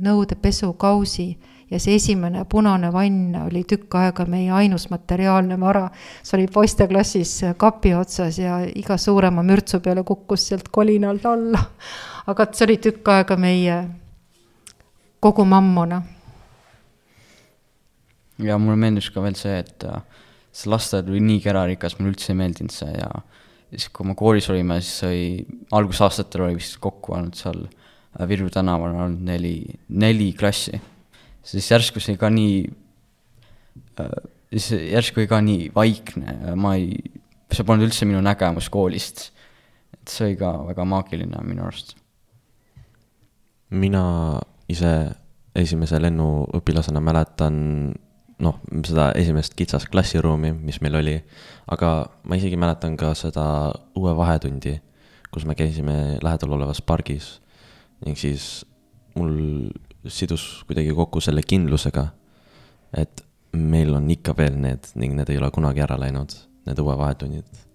nõudepesukausi 0.00 1.38
ja 1.70 1.78
see 1.78 1.94
esimene 1.94 2.44
punane 2.50 2.90
vann 2.92 3.36
oli 3.44 3.62
tükk 3.68 3.94
aega 4.00 4.26
meie 4.26 4.50
ainus 4.52 4.88
materiaalne 4.90 5.60
vara. 5.60 5.88
see 6.22 6.38
oli 6.38 6.46
poisteklassis 6.52 7.34
kapi 7.56 7.94
otsas 7.94 8.38
ja 8.38 8.60
iga 8.74 8.96
suurema 8.96 9.42
mürtsu 9.42 9.80
peale 9.80 10.02
kukkus 10.04 10.48
sealt 10.48 10.68
kolinalt 10.68 11.26
alla. 11.26 11.64
aga 12.26 12.46
see 12.52 12.66
oli 12.66 12.76
tükk 12.76 13.08
aega 13.08 13.36
meie 13.36 13.82
kogu 15.20 15.44
mammuna. 15.44 16.02
ja 18.38 18.58
mulle 18.58 18.76
meenus 18.76 19.10
ka 19.10 19.22
veel 19.22 19.36
see, 19.36 19.58
et 19.58 19.84
see 20.52 20.70
lasteaed 20.70 21.08
oli 21.08 21.20
nii 21.20 21.40
kerarikas, 21.44 21.98
mulle 21.98 22.14
üldse 22.14 22.32
ei 22.32 22.40
meeldinud 22.40 22.74
see 22.74 22.94
ja 22.96 23.10
siis, 23.70 23.88
kui 23.94 24.06
me 24.06 24.16
koolis 24.18 24.48
olime, 24.50 24.80
siis 24.82 25.04
oli, 25.06 25.26
algusaastatel 25.76 26.46
oli 26.46 26.58
vist 26.58 26.78
kokku 26.82 27.14
olnud 27.16 27.38
seal 27.38 27.62
äh, 27.66 28.26
Virru 28.28 28.50
tänaval 28.52 28.96
olnud 28.96 29.22
neli, 29.26 29.54
neli 29.88 30.32
klassi. 30.38 30.80
Siis 31.42 31.70
järsku 31.70 32.02
see 32.02 32.18
ka 32.20 32.30
nii, 32.32 32.64
äh, 34.00 34.12
siis 34.52 34.70
järsku 34.92 35.22
oli 35.22 35.30
ka 35.30 35.40
nii 35.44 35.70
vaikne, 35.74 36.54
ma 36.60 36.74
ei, 36.78 36.98
see 37.50 37.66
polnud 37.66 37.88
üldse 37.88 38.08
minu 38.08 38.22
nägemus 38.24 38.70
koolist. 38.72 39.30
et 39.94 40.08
see 40.08 40.30
oli 40.30 40.36
ka 40.40 40.52
väga 40.68 40.84
maagiline 40.84 41.42
minu 41.46 41.66
arust. 41.66 41.96
mina 43.70 44.04
ise 44.68 44.92
esimese 45.54 45.98
lennuõpilasena 45.98 47.02
mäletan 47.02 47.56
noh, 48.40 48.60
seda 48.86 49.10
esimest 49.18 49.56
kitsast 49.58 49.90
klassiruumi, 49.92 50.52
mis 50.54 50.80
meil 50.84 50.96
oli, 51.00 51.16
aga 51.70 51.90
ma 52.24 52.38
isegi 52.38 52.58
mäletan 52.60 52.96
ka 53.00 53.12
seda 53.18 53.44
uue 53.98 54.14
vahetundi, 54.16 54.78
kus 55.30 55.44
me 55.46 55.56
käisime 55.58 56.18
lähedal 56.22 56.56
olevas 56.56 56.80
pargis 56.82 57.38
ning 58.06 58.16
siis 58.18 58.64
mul 59.18 59.68
sidus 60.08 60.64
kuidagi 60.68 60.94
kokku 60.96 61.20
selle 61.20 61.42
kindlusega, 61.42 62.06
et 62.96 63.24
meil 63.52 63.94
on 63.94 64.08
ikka 64.10 64.34
veel 64.36 64.56
need 64.60 64.92
ning 64.94 65.16
need 65.18 65.30
ei 65.30 65.40
ole 65.40 65.50
kunagi 65.50 65.82
ära 65.84 65.98
läinud, 66.00 66.36
need 66.66 66.78
uue 66.78 66.96
vahetunnid. 66.98 67.66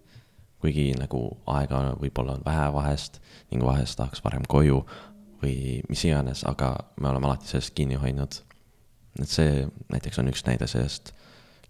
kuigi 0.66 0.96
nagu 0.98 1.20
aega 1.52 1.92
võib-olla 2.00 2.40
on 2.40 2.46
vähe 2.46 2.70
vahest 2.74 3.20
ning 3.52 3.62
vahest 3.64 4.00
tahaks 4.00 4.24
varem 4.26 4.48
koju 4.50 4.80
või 5.44 5.84
mis 5.90 6.06
iganes, 6.08 6.42
aga 6.48 6.74
me 6.98 7.10
oleme 7.12 7.28
alati 7.28 7.52
sellest 7.52 7.76
kinni 7.78 8.00
hoidnud 8.02 8.40
et 9.22 9.32
see 9.32 9.66
näiteks 9.92 10.20
on 10.20 10.32
üks 10.32 10.44
näide 10.48 10.68
sellest 10.70 11.14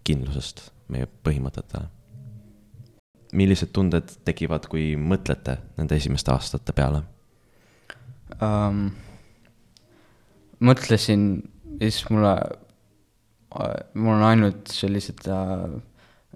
kindlusest 0.06 0.68
meie 0.92 1.08
põhimõtetele. 1.26 1.88
millised 3.36 3.72
tunded 3.74 4.12
tekivad, 4.24 4.68
kui 4.70 4.94
mõtlete 4.96 5.58
nende 5.76 5.98
esimeste 5.98 6.32
aastate 6.32 6.72
peale 6.72 7.02
um,? 8.40 8.88
Mõtlesin 10.64 11.26
ja 11.80 11.90
siis 11.90 12.04
mulle, 12.10 12.34
mul 13.94 14.14
on 14.14 14.24
ainult 14.30 14.70
sellised 14.72 15.26
uh, 15.28 15.76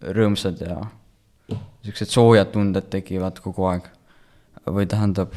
rõõmsad 0.00 0.60
ja 0.64 0.80
siuksed 1.84 2.12
soojad 2.12 2.52
tunded 2.52 2.90
tekivad 2.92 3.40
kogu 3.42 3.66
aeg. 3.70 3.88
või 4.70 4.86
tähendab 4.86 5.32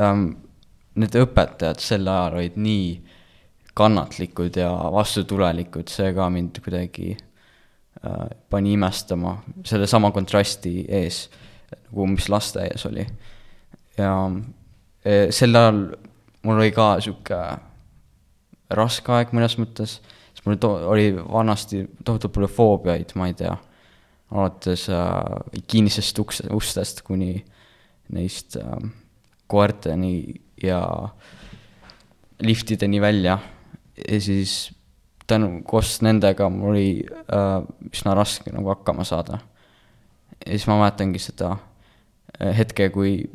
um,, 0.00 0.32
need 0.96 1.16
õpetajad 1.16 1.80
sel 1.80 2.08
ajal 2.08 2.38
olid 2.40 2.56
nii 2.56 2.86
kannatlikud 3.76 4.56
ja 4.56 4.70
vastutulelikud, 4.92 5.88
see 5.88 6.12
ka 6.16 6.28
mind 6.32 6.60
kuidagi 6.64 7.12
äh, 7.14 8.26
pani 8.50 8.74
imestama 8.76 9.36
sellesama 9.64 10.10
kontrasti 10.12 10.82
ees, 10.88 11.26
nagu 11.72 12.08
mis 12.14 12.28
lasteaias 12.32 12.86
oli. 12.88 13.06
ja 13.98 14.12
e, 15.04 15.30
sel 15.32 15.56
ajal 15.56 15.84
mul 16.42 16.58
oli 16.58 16.72
ka 16.74 16.96
sihuke 17.00 17.38
raske 18.72 19.12
aeg 19.12 19.34
mõnes 19.36 19.58
mõttes, 19.60 19.98
sest 20.32 20.46
mul 20.46 20.58
to-, 20.60 20.78
oli 20.90 21.12
vanasti 21.16 21.84
tohutult 22.04 22.34
palju 22.34 22.50
foobiaid, 22.50 23.14
ma 23.18 23.28
ei 23.30 23.36
tea, 23.38 23.54
alates 24.32 24.88
äh, 24.92 25.62
kinnisest 25.68 26.18
ukse, 26.22 26.48
ustest 26.56 27.02
kuni 27.06 27.36
neist 28.12 28.56
äh, 28.60 28.76
koerteni 29.52 30.14
ja 30.62 30.82
liftideni 32.42 33.00
välja 33.00 33.38
ja 34.08 34.20
siis 34.20 34.72
tänu, 35.26 35.62
koos 35.68 36.00
nendega 36.02 36.48
mul 36.50 36.72
oli 36.72 36.88
äh, 37.04 37.58
üsna 37.92 38.16
raske 38.16 38.52
nagu 38.52 38.72
hakkama 38.72 39.04
saada. 39.04 39.38
ja 40.46 40.50
siis 40.52 40.66
ma 40.66 40.78
mäletangi 40.80 41.20
seda 41.22 41.56
äh, 42.40 42.56
hetke, 42.56 42.88
kui 42.90 43.30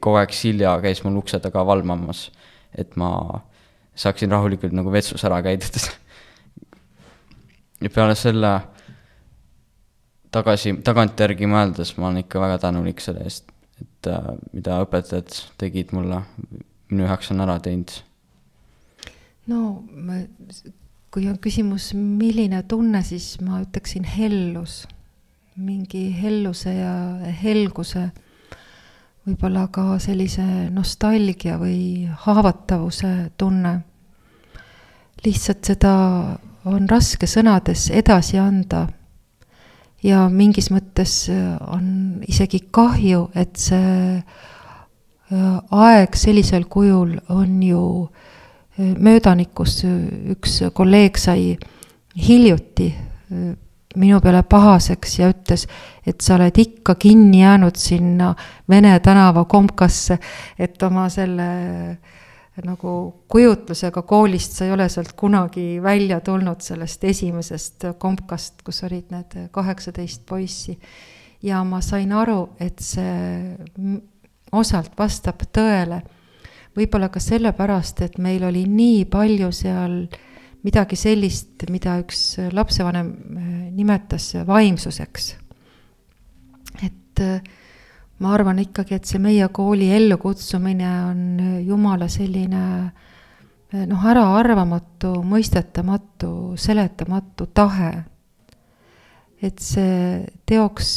kogu 0.00 0.18
aeg 0.20 0.34
Silja 0.34 0.76
käis 0.82 1.02
mul 1.04 1.20
ukse 1.20 1.40
taga 1.42 1.64
valvamas, 1.66 2.28
et 2.74 2.96
ma 2.96 3.10
saaksin 3.98 4.30
rahulikult 4.30 4.74
nagu 4.76 4.92
vetsus 4.94 5.24
ära 5.26 5.40
käidud 5.42 5.78
ja 7.82 7.90
peale 7.94 8.16
selle 8.18 8.52
tagasi, 10.34 10.74
tagantjärgi 10.84 11.48
mõeldes 11.50 11.94
ma 11.98 12.10
olen 12.10 12.24
ikka 12.24 12.42
väga 12.42 12.58
tänulik 12.66 13.00
selle 13.02 13.24
eest, 13.26 13.50
et 13.80 14.10
äh, 14.10 14.34
mida 14.52 14.80
õpetajad 14.84 15.40
tegid 15.60 15.94
mulle, 15.96 16.22
minu 16.90 17.08
heaks 17.08 17.32
on 17.34 17.44
ära 17.46 17.58
teinud. 17.62 17.94
No 19.48 19.62
kui 21.14 21.24
on 21.30 21.38
küsimus, 21.40 21.92
milline 21.96 22.60
tunne, 22.68 23.00
siis 23.06 23.38
ma 23.40 23.62
ütleksin 23.64 24.04
hellus, 24.04 24.82
mingi 25.56 26.10
helluse 26.14 26.74
ja 26.74 26.94
helguse 27.42 28.10
võib-olla 29.28 29.66
ka 29.72 29.98
sellise 30.00 30.44
nostalgia 30.72 31.58
või 31.60 32.08
haavatavuse 32.24 33.30
tunne. 33.36 33.80
lihtsalt 35.24 35.64
seda 35.66 35.94
on 36.64 36.86
raske 36.88 37.26
sõnades 37.26 37.90
edasi 37.90 38.38
anda. 38.38 38.86
ja 40.02 40.28
mingis 40.28 40.70
mõttes 40.70 41.28
on 41.66 42.22
isegi 42.28 42.60
kahju, 42.70 43.30
et 43.34 43.56
see 43.56 44.16
äh, 44.16 45.58
aeg 45.70 46.14
sellisel 46.16 46.64
kujul 46.64 47.18
on 47.28 47.62
ju 47.62 47.84
äh, 48.04 48.94
möödanikus, 48.98 49.82
üks 50.30 50.62
kolleeg 50.72 51.18
sai 51.18 51.58
hiljuti 52.16 52.94
äh, 52.94 53.56
minu 53.96 54.20
peale 54.20 54.42
pahaseks 54.42 55.18
ja 55.18 55.30
ütles, 55.32 55.64
et 56.06 56.20
sa 56.20 56.36
oled 56.36 56.58
ikka 56.60 56.94
kinni 57.00 57.40
jäänud 57.40 57.76
sinna 57.76 58.34
Vene 58.68 58.98
tänava 59.00 59.44
komkasse, 59.48 60.18
et 60.58 60.82
oma 60.82 61.08
selle 61.08 61.48
nagu 62.64 62.92
kujutlusega 63.30 64.02
koolist 64.02 64.56
sa 64.58 64.66
ei 64.66 64.72
ole 64.74 64.88
sealt 64.90 65.12
kunagi 65.16 65.78
välja 65.82 66.20
tulnud, 66.20 66.60
sellest 66.60 67.04
esimesest 67.04 67.86
kompkast, 67.98 68.62
kus 68.66 68.82
olid 68.84 69.12
need 69.14 69.38
kaheksateist 69.54 70.26
poissi. 70.26 70.78
ja 71.42 71.62
ma 71.64 71.80
sain 71.80 72.12
aru, 72.12 72.48
et 72.60 72.78
see 72.82 73.56
osalt 74.52 74.92
vastab 74.98 75.42
tõele. 75.52 76.02
võib-olla 76.76 77.08
ka 77.08 77.20
sellepärast, 77.20 78.02
et 78.02 78.18
meil 78.18 78.44
oli 78.44 78.64
nii 78.66 79.04
palju 79.04 79.52
seal 79.52 80.02
äh, 80.02 80.27
midagi 80.66 80.98
sellist, 80.98 81.62
mida 81.70 81.98
üks 82.02 82.38
lapsevanem 82.54 83.12
äh, 83.12 83.46
nimetas 83.74 84.32
vaimsuseks. 84.46 85.36
et 86.82 87.20
äh, 87.22 87.40
ma 88.18 88.34
arvan 88.34 88.58
ikkagi, 88.62 88.96
et 88.98 89.06
see 89.06 89.20
meie 89.22 89.48
kooli 89.54 89.90
ellukutsumine 89.94 90.90
on 91.10 91.22
äh, 91.40 91.54
Jumala 91.66 92.08
selline 92.10 92.92
noh, 93.68 94.04
äraarvamatu, 94.08 95.18
mõistetamatu, 95.28 96.56
seletamatu 96.56 97.50
tahe. 97.54 97.92
et 99.42 99.60
see 99.62 100.24
teoks 100.48 100.88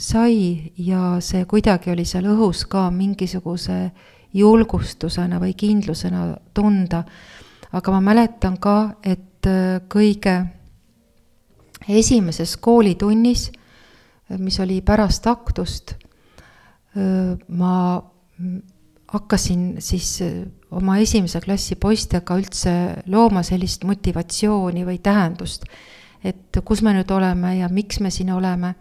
sai 0.00 0.72
ja 0.78 1.18
see 1.20 1.44
kuidagi 1.44 1.90
oli 1.92 2.06
seal 2.08 2.30
õhus 2.32 2.62
ka 2.70 2.86
mingisuguse 2.94 3.90
julgustusena 4.32 5.40
või 5.42 5.52
kindlusena 5.58 6.30
tunda 6.54 7.02
aga 7.72 7.92
ma 7.94 8.00
mäletan 8.02 8.58
ka, 8.62 8.76
et 9.02 9.46
äh, 9.46 9.80
kõige 9.90 10.34
esimeses 11.88 12.56
koolitunnis, 12.62 13.50
äh, 13.50 14.38
mis 14.38 14.58
oli 14.62 14.80
pärast 14.82 15.26
aktust, 15.30 15.94
äh, 16.96 17.36
ma 17.48 17.74
hakkasin 19.10 19.80
siis 19.82 20.20
oma 20.70 21.00
esimese 21.02 21.40
klassi 21.42 21.74
poistega 21.74 22.36
üldse 22.38 22.72
looma 23.10 23.42
sellist 23.42 23.82
motivatsiooni 23.84 24.84
või 24.86 25.00
tähendust, 25.02 25.64
et 26.22 26.60
kus 26.64 26.82
me 26.86 26.94
nüüd 26.94 27.10
oleme 27.10 27.56
ja 27.58 27.68
miks 27.68 27.98
me 28.00 28.10
siin 28.10 28.30
oleme. 28.30 28.74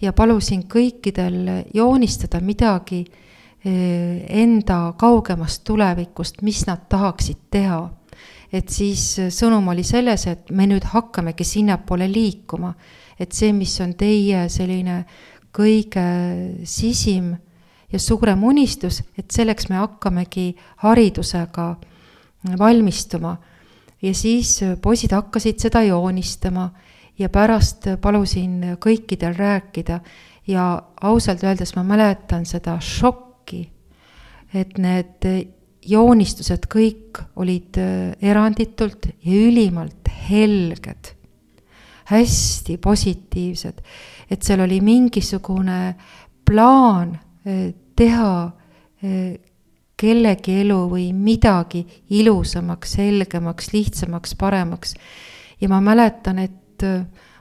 ja 0.00 0.12
palusin 0.12 0.66
kõikidel 0.68 1.64
joonistada 1.74 2.40
midagi 2.40 3.04
enda 3.64 4.92
kaugemast 4.98 5.64
tulevikust, 5.64 6.42
mis 6.42 6.66
nad 6.66 6.84
tahaksid 6.88 7.38
teha 7.50 7.88
et 8.56 8.72
siis 8.72 9.02
äh, 9.20 9.30
sõnum 9.32 9.68
oli 9.72 9.84
selles, 9.86 10.26
et 10.30 10.50
me 10.50 10.66
nüüd 10.68 10.86
hakkamegi 10.92 11.44
sinnapoole 11.44 12.08
liikuma. 12.10 12.74
et 13.18 13.32
see, 13.32 13.52
mis 13.52 13.72
on 13.80 13.94
teie 13.96 14.42
selline 14.52 15.04
kõige 15.56 16.04
sisim 16.68 17.30
ja 17.92 17.98
suurem 17.98 18.42
unistus, 18.44 19.00
et 19.16 19.30
selleks 19.32 19.70
me 19.70 19.78
hakkamegi 19.80 20.54
haridusega 20.84 21.76
valmistuma. 22.58 23.36
ja 24.02 24.14
siis 24.14 24.62
äh, 24.62 24.76
poisid 24.82 25.12
hakkasid 25.12 25.58
seda 25.60 25.82
joonistama 25.82 26.70
ja 27.18 27.28
pärast 27.28 27.88
palusin 28.00 28.76
kõikidel 28.80 29.34
rääkida 29.36 30.00
ja 30.46 30.82
ausalt 31.00 31.44
öeldes 31.44 31.74
ma 31.76 31.82
mäletan 31.82 32.46
seda 32.46 32.78
šokki, 32.80 33.70
et 34.54 34.78
need 34.78 35.24
joonistused 35.86 36.66
kõik 36.70 37.20
olid 37.40 37.78
äh, 37.80 38.12
eranditult 38.22 39.08
ja 39.24 39.40
ülimalt 39.46 40.10
helged, 40.28 41.12
hästi 42.10 42.78
positiivsed, 42.82 43.82
et 44.30 44.46
seal 44.46 44.62
oli 44.66 44.80
mingisugune 44.84 45.80
plaan 46.46 47.16
äh, 47.16 47.68
teha 47.96 48.32
äh, 48.46 49.36
kellegi 49.96 50.60
elu 50.60 50.80
või 50.90 51.10
midagi 51.16 51.86
ilusamaks, 52.18 52.98
selgemaks, 52.98 53.72
lihtsamaks, 53.72 54.34
paremaks. 54.36 54.94
ja 55.60 55.68
ma 55.72 55.80
mäletan, 55.80 56.38
et 56.38 56.84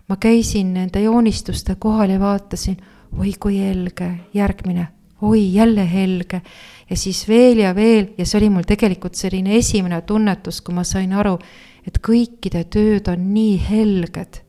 ma 0.08 0.16
käisin 0.16 0.70
nende 0.74 1.02
joonistuste 1.04 1.76
kohal 1.76 2.14
ja 2.14 2.20
vaatasin, 2.20 2.78
oi 3.20 3.34
kui 3.40 3.58
helge, 3.60 4.08
järgmine, 4.34 4.88
oi 5.22 5.54
jälle 5.54 5.84
helge 5.92 6.42
ja 6.90 6.98
siis 6.98 7.28
veel 7.28 7.64
ja 7.64 7.74
veel 7.76 8.14
ja 8.18 8.26
see 8.26 8.40
oli 8.40 8.50
mul 8.54 8.68
tegelikult 8.68 9.18
selline 9.18 9.58
esimene 9.58 10.02
tunnetus, 10.06 10.62
kui 10.62 10.76
ma 10.76 10.84
sain 10.86 11.14
aru, 11.14 11.38
et 11.86 12.00
kõikide 12.04 12.66
tööd 12.70 13.10
on 13.12 13.32
nii 13.34 13.58
helged. 13.70 14.42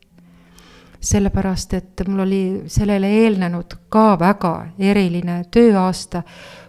sellepärast, 1.07 1.73
et 1.77 2.01
mul 2.07 2.23
oli 2.23 2.43
sellele 2.67 3.07
eelnenud 3.19 3.75
ka 3.89 4.17
väga 4.19 4.53
eriline 4.81 5.43
tööaasta, 5.53 6.23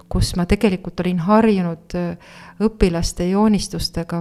kus 0.09 0.35
ma 0.37 0.45
tegelikult 0.47 1.01
olin 1.01 1.19
harjunud 1.25 1.97
äh, 1.97 2.35
õpilaste 2.61 3.25
joonistustega, 3.31 4.21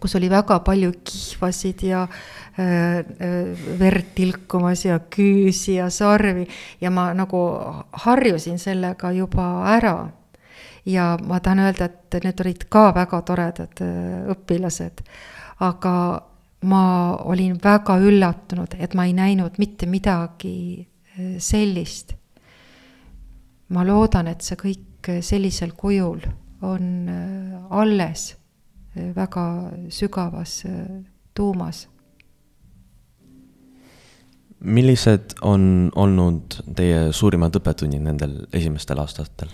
kus 0.00 0.14
oli 0.14 0.30
väga 0.30 0.60
palju 0.64 0.92
kihvasid 1.04 1.82
ja 1.82 2.04
äh, 2.06 2.62
äh, 2.62 3.66
verd 3.82 4.14
tilkumas 4.14 4.84
ja 4.86 5.00
küüsi 5.02 5.74
ja 5.80 5.90
sarvi 5.90 6.46
ja 6.80 6.94
ma 6.94 7.10
nagu 7.14 7.42
harjusin 8.06 8.58
sellega 8.62 9.12
juba 9.12 9.50
ära 9.74 9.98
ja 10.86 11.18
ma 11.26 11.40
tahan 11.40 11.64
öelda, 11.66 11.84
et 11.90 12.24
need 12.24 12.40
olid 12.44 12.64
ka 12.72 12.90
väga 12.94 13.22
toredad 13.26 13.82
äh, 13.84 14.32
õpilased. 14.34 15.04
aga 15.60 15.94
ma 16.62 16.84
olin 17.28 17.58
väga 17.62 17.98
üllatunud, 18.00 18.76
et 18.78 18.94
ma 18.94 19.04
ei 19.04 19.12
näinud 19.12 19.58
mitte 19.58 19.86
midagi 19.86 20.80
äh, 20.80 21.36
sellist. 21.38 22.14
ma 23.68 23.84
loodan, 23.86 24.28
et 24.28 24.42
see 24.42 24.56
kõik 24.56 25.14
sellisel 25.22 25.72
kujul 25.76 26.20
on 26.62 27.08
äh, 27.08 27.56
alles 27.70 28.34
väga 29.14 29.70
sügavas 29.88 30.64
tuumas 31.34 31.86
millised 34.60 35.38
on 35.40 35.90
olnud 35.96 36.58
teie 36.76 37.12
suurimad 37.16 37.54
õppetunnid 37.56 38.02
nendel 38.04 38.34
esimestel 38.52 39.00
aastatel? 39.00 39.48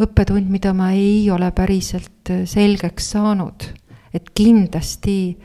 Õppetund, 0.00 0.48
mida 0.50 0.72
ma 0.76 0.90
ei 0.96 1.30
ole 1.30 1.50
päriselt 1.52 2.30
selgeks 2.44 3.10
saanud. 3.16 3.64
et 4.12 4.30
kindlasti 4.34 5.38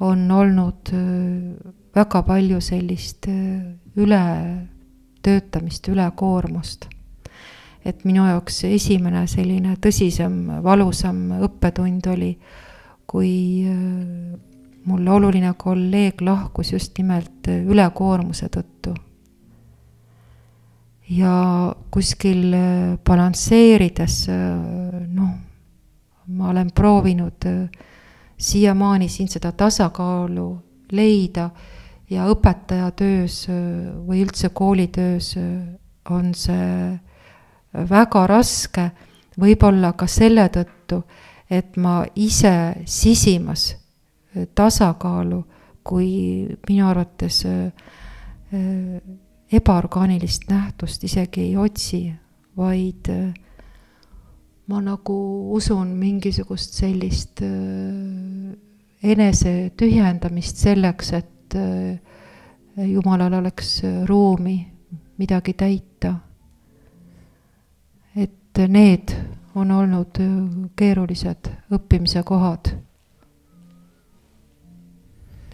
on 0.00 0.30
olnud 0.30 0.90
väga 1.94 2.22
palju 2.22 2.60
sellist 2.60 3.26
ületöötamist, 3.96 5.88
ülekoormust. 5.88 6.86
et 7.84 8.04
minu 8.04 8.24
jaoks 8.26 8.64
esimene 8.64 9.26
selline 9.26 9.76
tõsisem, 9.76 10.62
valusam 10.62 11.30
õppetund 11.44 12.06
oli, 12.12 12.38
kui 13.06 13.64
mul 14.84 15.08
oluline 15.08 15.54
kolleeg 15.58 16.20
lahkus 16.20 16.72
just 16.72 16.98
nimelt 16.98 17.48
ülekoormuse 17.48 18.48
tõttu 18.48 18.94
ja 21.08 21.74
kuskil 21.90 22.54
äh, 22.54 22.98
balansseerides, 23.06 24.28
äh, 24.28 25.06
noh, 25.14 25.30
ma 26.26 26.48
olen 26.50 26.70
proovinud 26.74 27.46
äh, 27.46 27.68
siiamaani 28.38 29.08
siin 29.08 29.28
seda 29.28 29.52
tasakaalu 29.52 30.48
leida 30.92 31.50
ja 32.10 32.26
õpetaja 32.28 32.90
töös 32.96 33.46
või 33.48 34.20
üldse 34.24 34.50
koolitöös 34.52 35.34
on 36.10 36.34
see 36.36 36.98
väga 37.90 38.26
raske, 38.28 38.90
võib-olla 39.40 39.94
ka 39.96 40.06
selle 40.06 40.44
tõttu, 40.52 41.00
et 41.50 41.76
ma 41.80 42.02
ise 42.14 42.84
sisimas 42.84 43.70
tasakaalu, 44.54 45.40
kui 45.84 46.44
minu 46.68 46.86
arvates 46.90 47.40
ebaorgaanilist 49.52 50.48
nähtust 50.48 51.04
isegi 51.04 51.40
ei 51.40 51.56
otsi, 51.56 52.12
vaid 52.56 53.08
äh, 53.10 53.34
ma 54.66 54.80
nagu 54.80 55.16
usun 55.54 55.88
mingisugust 55.88 56.78
sellist 56.80 57.42
äh, 57.42 57.48
enese 59.02 59.72
tühjendamist 59.76 60.56
selleks, 60.56 61.12
et 61.12 61.54
äh, 61.56 61.98
Jumalal 62.74 63.32
oleks 63.32 63.82
ruumi 64.08 64.56
midagi 65.18 65.52
täita 65.54 66.14
et 68.54 68.68
need 68.68 69.14
on 69.54 69.70
olnud 69.70 70.18
keerulised 70.76 71.50
õppimise 71.74 72.22
kohad. 72.22 72.70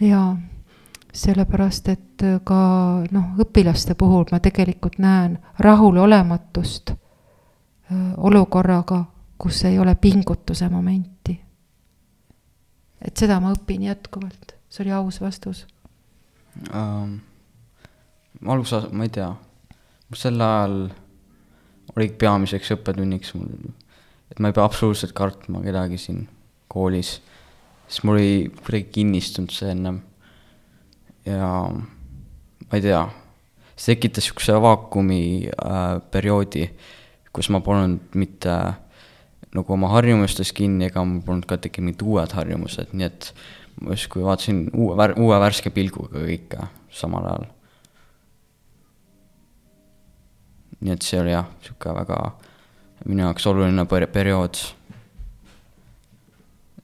ja 0.01 0.35
sellepärast, 1.13 1.87
et 1.91 2.23
ka 2.47 2.59
noh, 3.11 3.31
õpilaste 3.43 3.95
puhul 3.99 4.25
ma 4.31 4.39
tegelikult 4.39 4.97
näen 4.99 5.39
rahulolematust 5.59 6.93
olukorraga, 8.17 9.03
kus 9.37 9.65
ei 9.67 9.79
ole 9.79 9.95
pingutuse 9.95 10.69
momenti. 10.69 11.39
et 13.01 13.17
seda 13.17 13.39
ma 13.41 13.51
õpin 13.55 13.81
jätkuvalt, 13.87 14.53
see 14.69 14.83
oli 14.83 14.91
aus 14.93 15.21
vastus 15.21 15.65
um,. 16.69 17.19
alusa-, 18.45 18.89
ma 18.91 19.07
ei 19.07 19.09
tea, 19.09 19.31
sel 20.15 20.41
ajal 20.41 20.75
oligi 21.95 22.13
peamiseks 22.21 22.75
õppetunniks 22.75 23.33
mul, 23.35 23.49
et 24.31 24.39
ma 24.39 24.51
ei 24.51 24.55
pea 24.55 24.67
absoluutselt 24.67 25.15
kartma 25.17 25.63
kedagi 25.65 25.97
siin 25.99 26.27
koolis, 26.71 27.17
sest 27.87 28.05
mul 28.07 28.19
oli 28.19 28.35
kuidagi 28.61 28.87
kinnistunud 28.99 29.51
see 29.55 29.73
ennem. 29.73 30.01
Ja 31.25 31.49
ma 31.71 32.77
ei 32.77 32.83
tea, 32.83 33.01
see 33.75 33.95
tekitas 33.95 34.25
niisuguse 34.25 34.59
vaakumi 34.61 35.23
äh, 35.49 35.99
perioodi, 36.11 36.69
kus 37.33 37.49
ma 37.49 37.61
polnud 37.65 38.15
mitte 38.19 38.51
äh, 38.51 38.73
nagu 39.55 39.73
oma 39.75 39.89
harjumustes 39.91 40.53
kinni, 40.55 40.87
ega 40.87 41.03
mul 41.05 41.23
polnud 41.25 41.47
ka 41.49 41.57
tekkinud 41.59 41.91
mingid 41.91 42.05
uued 42.07 42.35
harjumused, 42.37 42.93
nii 42.95 43.07
et 43.07 43.31
ma 43.81 43.95
justkui 43.95 44.23
vaatasin 44.23 44.63
uue, 44.71 45.09
uue 45.19 45.39
värske 45.43 45.73
pilguga 45.75 46.21
kõike 46.21 46.69
samal 47.01 47.27
ajal. 47.27 47.49
nii 50.81 50.95
et 50.95 51.05
see 51.05 51.19
oli 51.21 51.29
jah, 51.35 51.45
niisugune 51.59 51.93
väga 51.99 52.19
minu 53.05 53.21
jaoks 53.27 53.45
oluline 53.51 53.83
per-, 53.85 54.07
periood, 54.09 54.57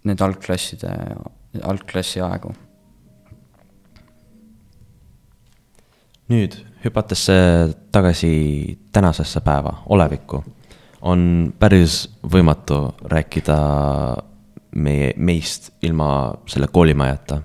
need 0.06 0.22
algklasside, 0.22 0.92
algklassi 1.66 2.22
aegu. 2.22 2.52
Nüüd 6.30 6.56
hüpates 6.84 7.28
tagasi 7.92 8.80
tänasesse 8.92 9.42
päeva, 9.42 9.84
olevikku 9.86 10.44
on 11.02 11.54
päris 11.60 12.08
võimatu 12.34 12.80
rääkida 13.06 13.58
meie, 14.76 15.14
meist 15.18 15.72
ilma 15.82 16.34
selle 16.48 16.68
koolimajata. 16.68 17.42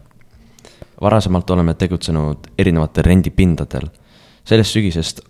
varasemalt 1.00 1.50
oleme 1.50 1.74
tegutsenud 1.74 2.38
erinevatel 2.58 3.04
rendipindadel. 3.04 3.88
sellest 4.44 4.72
sügisest 4.72 5.20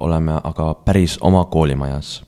oleme 0.00 0.32
aga 0.44 0.74
päris 0.74 1.18
oma 1.20 1.44
koolimajas. 1.44 2.24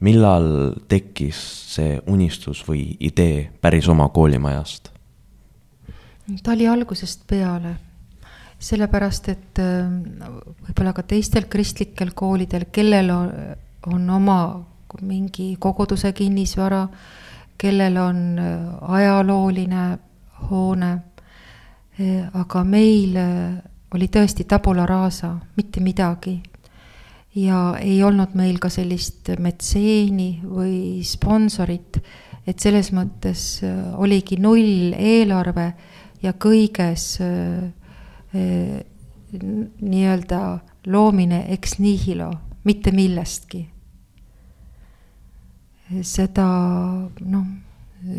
millal 0.00 0.74
tekkis 0.88 1.36
see 1.74 2.00
unistus 2.06 2.68
või 2.68 2.96
idee 3.00 3.50
päris 3.60 3.88
oma 3.88 4.08
koolimajast? 4.08 4.90
ta 6.42 6.52
oli 6.52 6.68
algusest 6.68 7.26
peale 7.26 7.76
sellepärast, 8.62 9.28
et 9.28 9.58
võib-olla 9.58 10.92
ka 10.94 11.02
teistel 11.02 11.48
kristlikel 11.50 12.12
koolidel, 12.14 12.68
kellel 12.70 13.10
on 13.10 13.30
on 13.86 14.10
oma 14.10 14.64
mingi 15.02 15.56
koguduse 15.58 16.12
kinnisvara, 16.12 16.86
kellel 17.58 17.96
on 17.96 18.38
äh, 18.38 18.92
ajalooline 18.94 19.98
hoone. 20.50 20.92
Äh, 22.00 22.28
aga 22.34 22.64
meil 22.64 23.16
äh, 23.16 23.58
oli 23.94 24.08
tõesti 24.08 24.46
tabula 24.48 24.86
rasa, 24.86 25.36
mitte 25.56 25.80
midagi. 25.80 26.40
ja 27.34 27.78
ei 27.80 28.02
olnud 28.04 28.34
meil 28.36 28.58
ka 28.60 28.68
sellist 28.68 29.30
metseeni 29.40 30.42
või 30.44 31.00
sponsorit, 31.00 31.96
et 32.46 32.60
selles 32.60 32.90
mõttes 32.92 33.62
oligi 33.96 34.36
null 34.36 34.92
eelarve 34.92 35.64
ja 36.20 36.34
kõiges 36.36 37.06
nii-öelda 38.32 40.40
loomine 40.86 41.44
ex 41.52 41.78
nihilo, 41.78 42.30
mitte 42.64 42.92
millestki 42.92 43.72
seda 46.00 46.46
noh, 47.20 47.44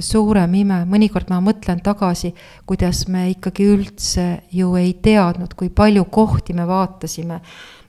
suurem 0.04 0.54
ime, 0.56 0.84
mõnikord 0.90 1.32
ma 1.32 1.40
mõtlen 1.44 1.82
tagasi, 1.84 2.34
kuidas 2.70 3.06
me 3.12 3.26
ikkagi 3.32 3.66
üldse 3.74 4.28
ju 4.54 4.74
ei 4.80 4.94
teadnud, 5.04 5.56
kui 5.58 5.72
palju 5.74 6.06
kohti 6.14 6.54
me 6.54 6.68
vaatasime. 6.68 7.40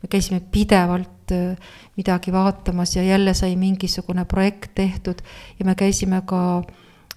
me 0.03 0.09
käisime 0.11 0.41
pidevalt 0.41 1.33
äh, 1.33 1.57
midagi 1.97 2.33
vaatamas 2.33 2.97
ja 2.97 3.03
jälle 3.03 3.35
sai 3.35 3.57
mingisugune 3.57 4.25
projekt 4.25 4.75
tehtud 4.75 5.23
ja 5.59 5.65
me 5.65 5.75
käisime 5.75 6.23
ka 6.27 6.63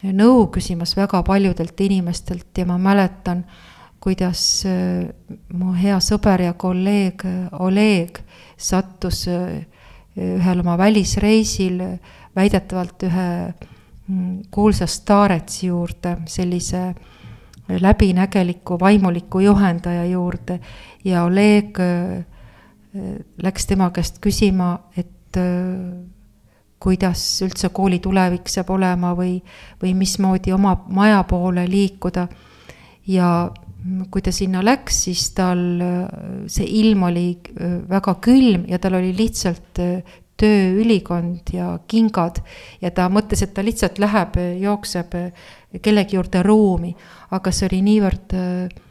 nõu 0.04 0.48
küsimas 0.48 0.96
väga 0.96 1.24
paljudelt 1.24 1.80
inimestelt 1.80 2.58
ja 2.58 2.65
ma 2.65 2.78
mäletan, 2.78 3.46
kuidas 4.08 4.41
äh, 4.63 5.10
mu 5.52 5.74
hea 5.76 6.00
sõber 6.00 6.48
ja 6.48 6.56
kolleeg 6.56 7.28
äh, 7.28 7.60
Oleg 7.60 8.22
sattus 8.58 9.26
ühel 10.17 10.62
oma 10.63 10.78
välisreisil 10.80 11.84
väidetavalt 12.36 13.04
ühe 13.06 13.28
mm, 14.08 14.48
kuulsa 14.52 14.88
staaretsi 14.89 15.67
juurde, 15.67 16.15
sellise 16.26 16.88
läbinägeliku 17.67 18.80
vaimuliku 18.80 19.39
juhendaja 19.39 20.06
juurde 20.06 20.60
ja 21.06 21.24
Oleg 21.24 21.80
äh, 21.80 22.26
läks 23.43 23.67
tema 23.67 23.89
käest 23.91 24.22
küsima, 24.24 24.78
et 24.98 25.38
äh, 25.38 26.08
kuidas 26.80 27.41
üldse 27.46 27.70
kooli 27.70 28.00
tulevik 28.00 28.50
saab 28.50 28.70
olema 28.76 29.13
või, 29.17 29.39
või 29.82 29.93
mismoodi 29.98 30.54
oma 30.54 30.76
maja 30.88 31.24
poole 31.24 31.65
liikuda. 31.70 32.28
ja 33.08 33.50
kui 34.12 34.21
ta 34.21 34.32
sinna 34.36 34.63
läks, 34.65 35.04
siis 35.08 35.30
tal 35.38 35.62
see 36.52 36.69
ilm 36.82 37.04
oli 37.10 37.28
äh, 37.36 37.78
väga 37.89 38.17
külm 38.23 38.65
ja 38.67 38.80
tal 38.80 39.00
oli 39.00 39.13
lihtsalt 39.15 39.82
tööülikond 40.38 41.50
ja 41.54 41.71
kingad 41.89 42.41
ja 42.82 42.91
ta 42.93 43.08
mõtles, 43.10 43.41
et 43.41 43.56
ta 43.58 43.63
lihtsalt 43.65 43.97
läheb, 44.02 44.38
jookseb 44.62 45.15
kellegi 45.82 46.17
juurde 46.17 46.43
ruumi, 46.45 46.93
aga 47.34 47.52
see 47.52 47.67
oli 47.69 47.82
niivõrd 47.86 48.36
äh, 48.38 48.84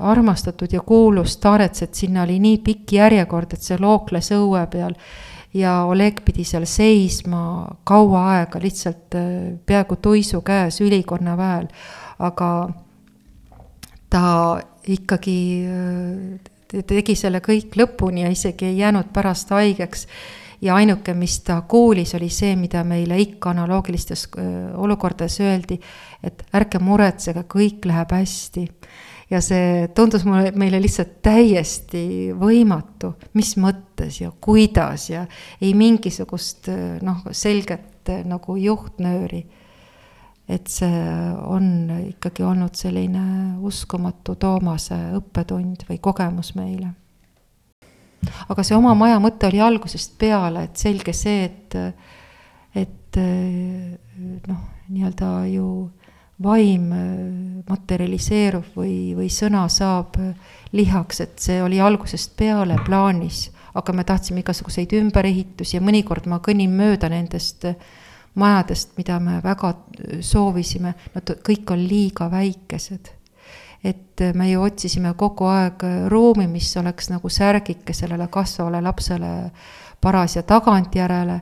armastatud 0.00 0.72
ja 0.72 0.80
kuulus 0.86 1.34
Starets, 1.38 1.82
et 1.82 1.94
sinna 1.94 2.22
oli 2.22 2.38
nii 2.42 2.60
pikk 2.64 2.94
järjekord, 2.98 3.54
et 3.54 3.64
see 3.64 3.78
lookles 3.80 4.32
õue 4.36 4.62
peal. 4.70 4.94
Ja 5.56 5.84
Oleg 5.88 6.20
pidi 6.26 6.44
seal 6.44 6.66
seisma 6.68 7.40
kaua 7.88 8.24
aega 8.34 8.60
lihtsalt 8.62 9.16
äh, 9.16 9.30
peaaegu 9.66 9.96
tuisu 9.96 10.42
käes 10.46 10.80
ülikonna 10.84 11.36
väel, 11.38 11.70
aga 12.18 12.50
ta 14.10 14.60
ikkagi 14.88 15.38
äh, 15.68 16.82
tegi 16.88 17.16
selle 17.16 17.40
kõik 17.44 17.76
lõpuni 17.78 18.24
ja 18.24 18.32
isegi 18.32 18.68
ei 18.68 18.78
jäänud 18.82 19.12
pärast 19.12 19.50
haigeks. 19.54 20.06
ja 20.60 20.74
ainuke, 20.74 21.14
mis 21.14 21.36
ta 21.46 21.60
kuulis, 21.68 22.14
oli 22.18 22.28
see, 22.34 22.56
mida 22.58 22.82
meile 22.84 23.14
ikka 23.22 23.52
analoogilistes 23.52 24.24
olukordades 24.74 25.36
öeldi, 25.40 25.76
et 26.22 26.42
ärge 26.52 26.80
muretsege, 26.82 27.44
kõik 27.46 27.86
läheb 27.86 28.12
hästi. 28.12 28.66
ja 29.30 29.40
see 29.40 29.88
tundus 29.94 30.24
mulle, 30.24 30.50
meile 30.56 30.80
lihtsalt 30.82 31.22
täiesti 31.22 32.32
võimatu, 32.34 33.14
mis 33.34 33.54
mõttes 33.56 34.20
ja 34.20 34.32
kuidas 34.40 35.10
ja 35.10 35.26
ei 35.60 35.74
mingisugust 35.74 36.68
noh, 37.02 37.22
selget 37.32 38.10
nagu 38.24 38.56
juhtnööri 38.56 39.44
et 40.48 40.70
see 40.72 41.00
on 41.44 41.90
ikkagi 42.08 42.44
olnud 42.46 42.76
selline 42.76 43.24
uskumatu 43.68 44.38
Toomase 44.40 44.96
õppetund 45.18 45.84
või 45.90 45.98
kogemus 46.00 46.54
meile. 46.56 46.94
aga 48.48 48.64
see 48.64 48.76
oma 48.76 48.94
maja 48.98 49.20
mõte 49.20 49.50
oli 49.50 49.60
algusest 49.60 50.16
peale, 50.18 50.64
et 50.68 50.80
selge 50.80 51.12
see, 51.12 51.44
et, 51.44 51.76
et 52.74 53.20
noh, 54.48 54.64
nii-öelda 54.88 55.30
ju 55.52 55.68
vaim 56.42 56.88
materialiseerub 57.68 58.74
või, 58.76 59.14
või 59.18 59.28
sõna 59.32 59.66
saab 59.68 60.16
lihaks, 60.72 61.20
et 61.20 61.38
see 61.42 61.62
oli 61.62 61.80
algusest 61.82 62.36
peale 62.38 62.78
plaanis, 62.86 63.48
aga 63.76 63.92
me 63.92 64.04
tahtsime 64.06 64.40
igasuguseid 64.40 64.96
ümberehitusi 64.96 65.76
ja 65.76 65.84
mõnikord 65.84 66.26
ma 66.30 66.40
kõnnin 66.42 66.72
mööda 66.72 67.10
nendest 67.12 67.68
äh, 67.68 67.76
majadest, 68.34 68.96
mida 68.96 69.18
me 69.20 69.40
väga 69.44 69.72
soovisime, 70.20 70.94
nad 71.14 71.30
kõik 71.44 71.72
on 71.72 71.86
liiga 71.88 72.30
väikesed. 72.30 73.14
et 73.84 74.20
me 74.34 74.50
ju 74.50 74.62
otsisime 74.62 75.12
kogu 75.14 75.46
aeg 75.46 75.82
ruumi, 76.10 76.48
mis 76.50 76.76
oleks 76.76 77.10
nagu 77.10 77.28
särgike 77.28 77.92
sellele 77.94 78.26
kasvavale 78.26 78.80
lapsele 78.82 79.50
paras 80.00 80.36
ja 80.36 80.42
tagantjärele. 80.42 81.40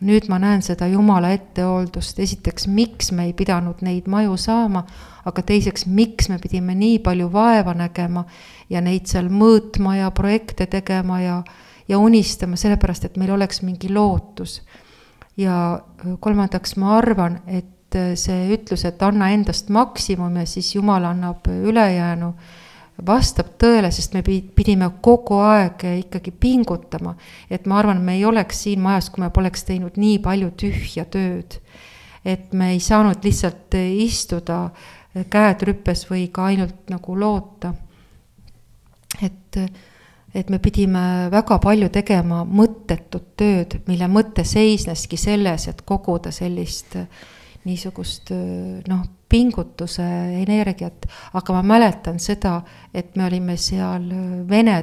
nüüd 0.00 0.28
ma 0.28 0.38
näen 0.38 0.62
seda 0.62 0.86
jumala 0.86 1.30
ettehooldust, 1.34 2.18
esiteks, 2.18 2.66
miks 2.66 3.12
me 3.12 3.24
ei 3.24 3.32
pidanud 3.32 3.80
neid 3.82 4.06
maju 4.06 4.36
saama, 4.36 4.84
aga 5.24 5.42
teiseks, 5.42 5.86
miks 5.86 6.28
me 6.28 6.38
pidime 6.38 6.74
nii 6.74 6.98
palju 6.98 7.32
vaeva 7.32 7.74
nägema 7.74 8.24
ja 8.70 8.80
neid 8.80 9.06
seal 9.06 9.26
mõõtma 9.28 9.96
ja 9.96 10.10
projekte 10.10 10.66
tegema 10.66 11.20
ja 11.20 11.42
ja 11.88 11.98
unistama 11.98 12.56
sellepärast, 12.56 13.04
et 13.04 13.16
meil 13.16 13.32
oleks 13.32 13.62
mingi 13.62 13.88
lootus. 13.92 14.60
Ja 15.38 15.80
kolmandaks, 16.20 16.76
ma 16.80 16.96
arvan, 16.98 17.40
et 17.46 17.98
see 18.18 18.48
ütlus, 18.52 18.84
et 18.84 19.02
anna 19.02 19.30
endast 19.32 19.70
maksimum 19.72 20.36
ja 20.36 20.46
siis 20.46 20.74
Jumal 20.74 21.06
annab 21.08 21.46
ülejäänu, 21.48 22.32
vastab 23.06 23.54
tõele, 23.62 23.90
sest 23.94 24.16
me 24.16 24.24
pidime 24.26 24.90
kogu 25.02 25.38
aeg 25.44 25.84
ikkagi 26.02 26.32
pingutama. 26.34 27.14
et 27.50 27.66
ma 27.66 27.78
arvan, 27.78 28.02
me 28.02 28.16
ei 28.16 28.24
oleks 28.24 28.64
siin 28.64 28.80
majas, 28.80 29.10
kui 29.10 29.22
me 29.22 29.30
poleks 29.30 29.64
teinud 29.64 29.96
nii 29.96 30.18
palju 30.18 30.50
tühja 30.50 31.04
tööd. 31.04 31.60
et 32.24 32.52
me 32.52 32.72
ei 32.72 32.80
saanud 32.80 33.24
lihtsalt 33.24 33.74
istuda 33.74 34.70
käed 35.30 35.62
rüppes 35.62 36.04
või 36.10 36.28
ka 36.32 36.44
ainult 36.50 36.90
nagu 36.90 37.16
loota. 37.16 37.74
et 39.22 39.56
et 40.38 40.50
me 40.50 40.58
pidime 40.62 41.28
väga 41.32 41.58
palju 41.62 41.88
tegema 41.92 42.44
mõttetut 42.46 43.32
tööd, 43.38 43.78
mille 43.88 44.06
mõte 44.12 44.44
seisneski 44.46 45.18
selles, 45.18 45.66
et 45.70 45.82
koguda 45.88 46.30
sellist 46.34 46.94
äh, 46.98 47.08
niisugust 47.66 48.30
äh, 48.34 48.78
noh, 48.88 49.02
pingutuse 49.28 50.04
energiat, 50.42 51.08
aga 51.36 51.56
ma 51.58 51.64
mäletan 51.74 52.20
seda, 52.22 52.60
et 52.94 53.16
me 53.16 53.26
olime 53.26 53.58
seal 53.60 54.06
äh, 54.14 54.30
Vene 54.48 54.78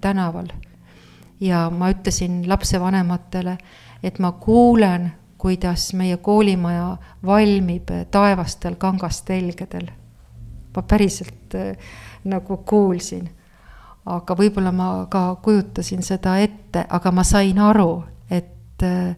tänaval. 0.00 0.46
Ja 1.42 1.66
ma 1.74 1.90
ütlesin 1.92 2.42
lapsevanematele, 2.48 3.56
et 4.02 4.20
ma 4.22 4.30
kuulen, 4.40 5.10
kuidas 5.42 5.90
meie 5.98 6.16
koolimaja 6.22 6.94
valmib 7.26 7.90
taevastel 8.10 8.78
kangastelgedel. 8.78 9.90
ma 10.72 10.82
päriselt 10.88 11.54
nagu 12.24 12.56
kuulsin 12.56 13.26
aga 14.04 14.34
võib-olla 14.34 14.72
ma 14.74 15.06
ka 15.10 15.36
kujutasin 15.42 16.02
seda 16.02 16.38
ette, 16.42 16.86
aga 16.88 17.12
ma 17.14 17.24
sain 17.24 17.58
aru, 17.62 18.02
et 18.30 18.82
eh, 18.82 19.14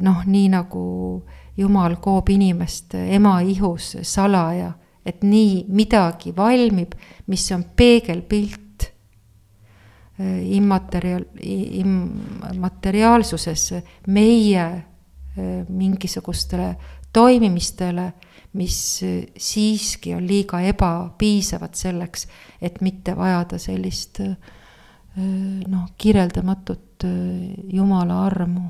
noh, 0.00 0.22
nii 0.26 0.48
nagu 0.54 1.22
Jumal 1.58 1.96
koob 1.98 2.28
inimest 2.30 2.94
ema 2.94 3.40
ihus 3.42 3.96
salaja, 4.06 4.72
et 5.02 5.24
nii 5.26 5.64
midagi 5.74 6.30
valmib, 6.36 6.92
mis 7.26 7.50
on 7.50 7.64
peegelpilt 7.74 8.86
eh, 8.86 10.54
immateriaal, 10.54 11.24
immateriaalsuses 11.82 13.72
meie 14.06 14.66
eh, 14.70 15.66
mingisugustele 15.66 16.76
toimimistele 17.12 18.12
mis 18.52 19.02
eh, 19.02 19.26
siiski 19.36 20.14
on 20.14 20.26
liiga 20.26 20.60
ebapiisavad 20.60 21.74
selleks, 21.76 22.26
et 22.62 22.80
mitte 22.80 23.16
vajada 23.16 23.58
sellist 23.60 24.20
eh, 24.24 24.34
noh, 25.68 25.88
kirjeldamatut 25.98 27.04
eh, 27.04 27.54
Jumala 27.72 28.24
armu. 28.26 28.68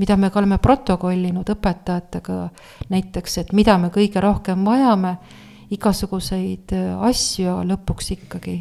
mida 0.00 0.16
me 0.16 0.30
ka 0.30 0.38
oleme 0.40 0.56
protokollinud 0.58 1.48
õpetajatega 1.52 2.36
näiteks, 2.88 3.38
et 3.38 3.52
mida 3.52 3.76
me 3.78 3.90
kõige 3.92 4.20
rohkem 4.20 4.64
vajame, 4.64 5.18
igasuguseid 5.70 6.72
asju, 7.04 7.50
aga 7.50 7.66
lõpuks 7.68 8.08
ikkagi 8.16 8.56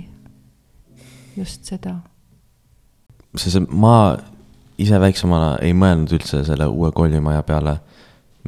just 1.38 1.64
seda. 1.64 1.96
see, 3.36 3.62
ma 3.72 4.18
ise 4.78 5.00
väiksemana 5.00 5.58
ei 5.64 5.74
mõelnud 5.74 6.12
üldse 6.20 6.44
selle 6.44 6.68
uue 6.68 6.92
koolimaja 6.92 7.44
peale 7.44 7.78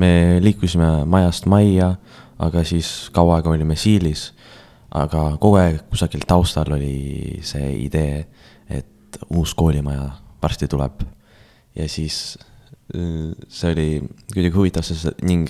me 0.01 0.39
liikusime 0.43 1.03
majast 1.09 1.47
majja, 1.49 1.93
aga 2.41 2.63
siis 2.67 3.09
kaua 3.13 3.39
aega 3.39 3.53
olime 3.53 3.77
Siilis. 3.79 4.31
aga 4.91 5.37
kogu 5.39 5.55
aeg 5.55 5.85
kusagil 5.87 6.25
taustal 6.27 6.73
oli 6.75 7.39
see 7.47 7.69
idee, 7.85 8.25
et 8.67 9.19
uus 9.31 9.53
koolimaja 9.55 10.09
varsti 10.41 10.67
tuleb. 10.67 11.03
ja 11.75 11.87
siis 11.89 12.37
äh, 12.95 13.31
see 13.47 13.71
oli 13.71 13.87
kuidagi 14.33 14.55
huvitav, 14.55 14.83
sest 14.83 15.21
ning 15.23 15.49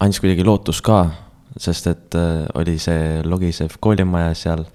andis 0.00 0.20
kuidagi 0.20 0.44
lootust 0.44 0.84
ka, 0.84 1.06
sest 1.56 1.86
et 1.86 2.14
äh, 2.18 2.46
oli 2.54 2.78
see 2.78 3.22
logisev 3.24 3.78
koolimaja 3.80 4.34
seal, 4.34 4.66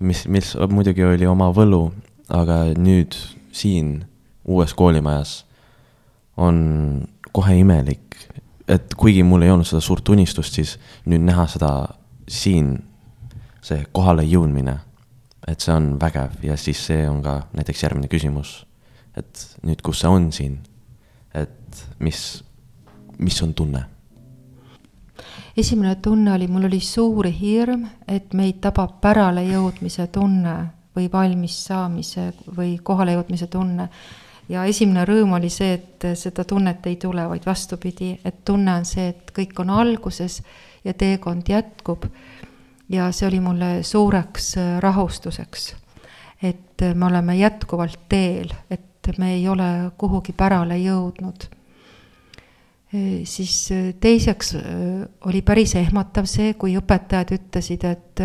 mis, 0.00 0.26
mis 0.28 0.54
muidugi 0.70 1.04
oli 1.04 1.26
oma 1.26 1.50
võlu, 1.54 1.88
aga 2.30 2.64
nüüd 2.78 3.16
siin 3.52 4.04
uues 4.48 4.74
koolimajas 4.74 5.42
on 6.36 6.62
kohe 7.32 7.56
imelik, 7.58 8.16
et 8.68 8.94
kuigi 8.96 9.22
mul 9.26 9.42
ei 9.42 9.50
olnud 9.50 9.68
seda 9.68 9.80
suurt 9.84 10.08
unistust, 10.12 10.56
siis 10.58 10.76
nüüd 11.08 11.24
näha 11.26 11.46
seda 11.50 11.72
siin, 12.28 12.74
see 13.62 13.84
kohale 13.94 14.24
jõudmine, 14.26 14.76
et 15.48 15.64
see 15.64 15.74
on 15.74 15.94
vägev 16.00 16.44
ja 16.46 16.56
siis 16.60 16.80
see 16.88 17.06
on 17.08 17.22
ka 17.24 17.42
näiteks 17.56 17.82
järgmine 17.82 18.10
küsimus. 18.12 18.62
et 19.16 19.58
nüüd, 19.62 19.82
kus 19.84 20.00
see 20.00 20.08
on 20.08 20.30
siin, 20.32 20.54
et 21.36 21.82
mis, 22.00 22.44
mis 23.18 23.42
on 23.42 23.54
tunne? 23.54 23.84
esimene 25.56 25.96
tunne 26.00 26.32
oli, 26.32 26.48
mul 26.48 26.64
oli 26.64 26.80
suur 26.80 27.26
hirm, 27.28 27.84
et 28.08 28.32
meid 28.34 28.62
tabab 28.64 29.00
päralejõudmise 29.04 30.06
tunne 30.12 30.56
või 30.96 31.08
valmis 31.12 31.58
saamise 31.66 32.30
või 32.56 32.78
kohalejõudmise 32.82 33.46
tunne 33.52 33.88
ja 34.48 34.64
esimene 34.68 35.04
rõõm 35.08 35.36
oli 35.36 35.50
see, 35.52 35.76
et 35.78 36.06
seda 36.18 36.44
tunnet 36.48 36.86
ei 36.90 36.96
tule, 37.00 37.24
vaid 37.28 37.46
vastupidi, 37.46 38.12
et 38.24 38.42
tunne 38.44 38.74
on 38.80 38.86
see, 38.88 39.08
et 39.12 39.32
kõik 39.34 39.58
on 39.62 39.70
alguses 39.70 40.40
ja 40.84 40.94
teekond 40.94 41.48
jätkub. 41.48 42.06
ja 42.88 43.06
see 43.12 43.26
oli 43.28 43.40
mulle 43.40 43.82
suureks 43.82 44.56
äh, 44.58 44.78
rahustuseks, 44.80 45.74
et 46.42 46.82
me 46.94 47.06
oleme 47.06 47.36
jätkuvalt 47.36 48.00
teel, 48.08 48.50
et 48.70 49.08
me 49.18 49.34
ei 49.34 49.48
ole 49.48 49.92
kuhugi 49.98 50.32
pärale 50.32 50.76
jõudnud. 50.78 51.46
Äh, 52.92 53.22
siis 53.24 53.70
äh, 53.72 53.94
teiseks 54.00 54.56
oli 55.26 55.42
päris 55.42 55.74
ehmatav 55.74 56.26
see, 56.26 56.54
kui 56.54 56.76
õpetajad 56.76 57.32
ütlesid, 57.38 57.84
et 57.84 58.24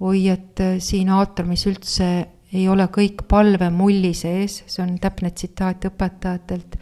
oi, 0.00 0.28
et 0.28 0.60
siin 0.78 1.08
aatriumis 1.08 1.66
üldse 1.66 2.10
ei 2.52 2.68
ole 2.68 2.88
kõik 2.92 3.26
palvemulli 3.28 4.14
sees, 4.16 4.62
see 4.66 4.82
on 4.84 4.96
täpne 5.00 5.30
tsitaat 5.30 5.84
õpetajatelt, 5.90 6.78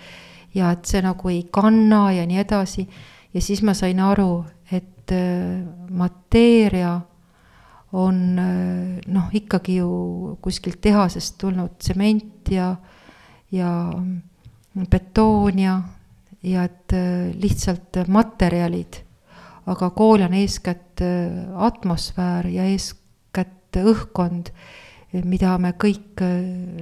ja 0.55 0.71
et 0.73 0.87
see 0.89 1.03
nagu 1.05 1.33
ei 1.33 1.43
kanna 1.53 2.07
ja 2.15 2.27
nii 2.27 2.39
edasi. 2.43 2.87
ja 3.35 3.41
siis 3.43 3.63
ma 3.63 3.75
sain 3.75 4.01
aru, 4.01 4.45
et 4.73 5.13
äh, 5.13 5.65
mateeria 5.91 7.01
on 7.93 8.39
äh, 8.39 9.01
noh, 9.07 9.29
ikkagi 9.33 9.77
ju 9.81 10.39
kuskilt 10.43 10.81
tehasest 10.81 11.37
tulnud 11.39 11.77
tsement 11.79 12.51
ja, 12.51 12.77
ja 13.53 13.71
betoon 14.91 15.59
ja, 15.59 15.81
ja 16.43 16.65
et 16.65 16.93
äh, 16.93 17.35
lihtsalt 17.35 18.07
materjalid. 18.09 19.03
aga 19.67 19.91
kool 19.91 20.23
on 20.23 20.35
eeskätt 20.35 21.01
atmosfäär 21.59 22.47
ja 22.47 22.65
eeskätt 22.71 23.75
õhkkond 23.77 24.53
mida 25.25 25.57
me 25.59 25.73
kõik 25.79 26.23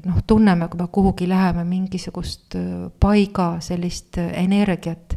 noh, 0.05 0.21
tunneme, 0.27 0.69
kui 0.69 0.81
me 0.81 0.89
kuhugi 0.93 1.29
läheme, 1.29 1.65
mingisugust 1.69 2.57
äh, 2.59 2.89
paiga 3.01 3.59
sellist 3.61 4.19
äh, 4.19 4.33
energiat. 4.45 5.17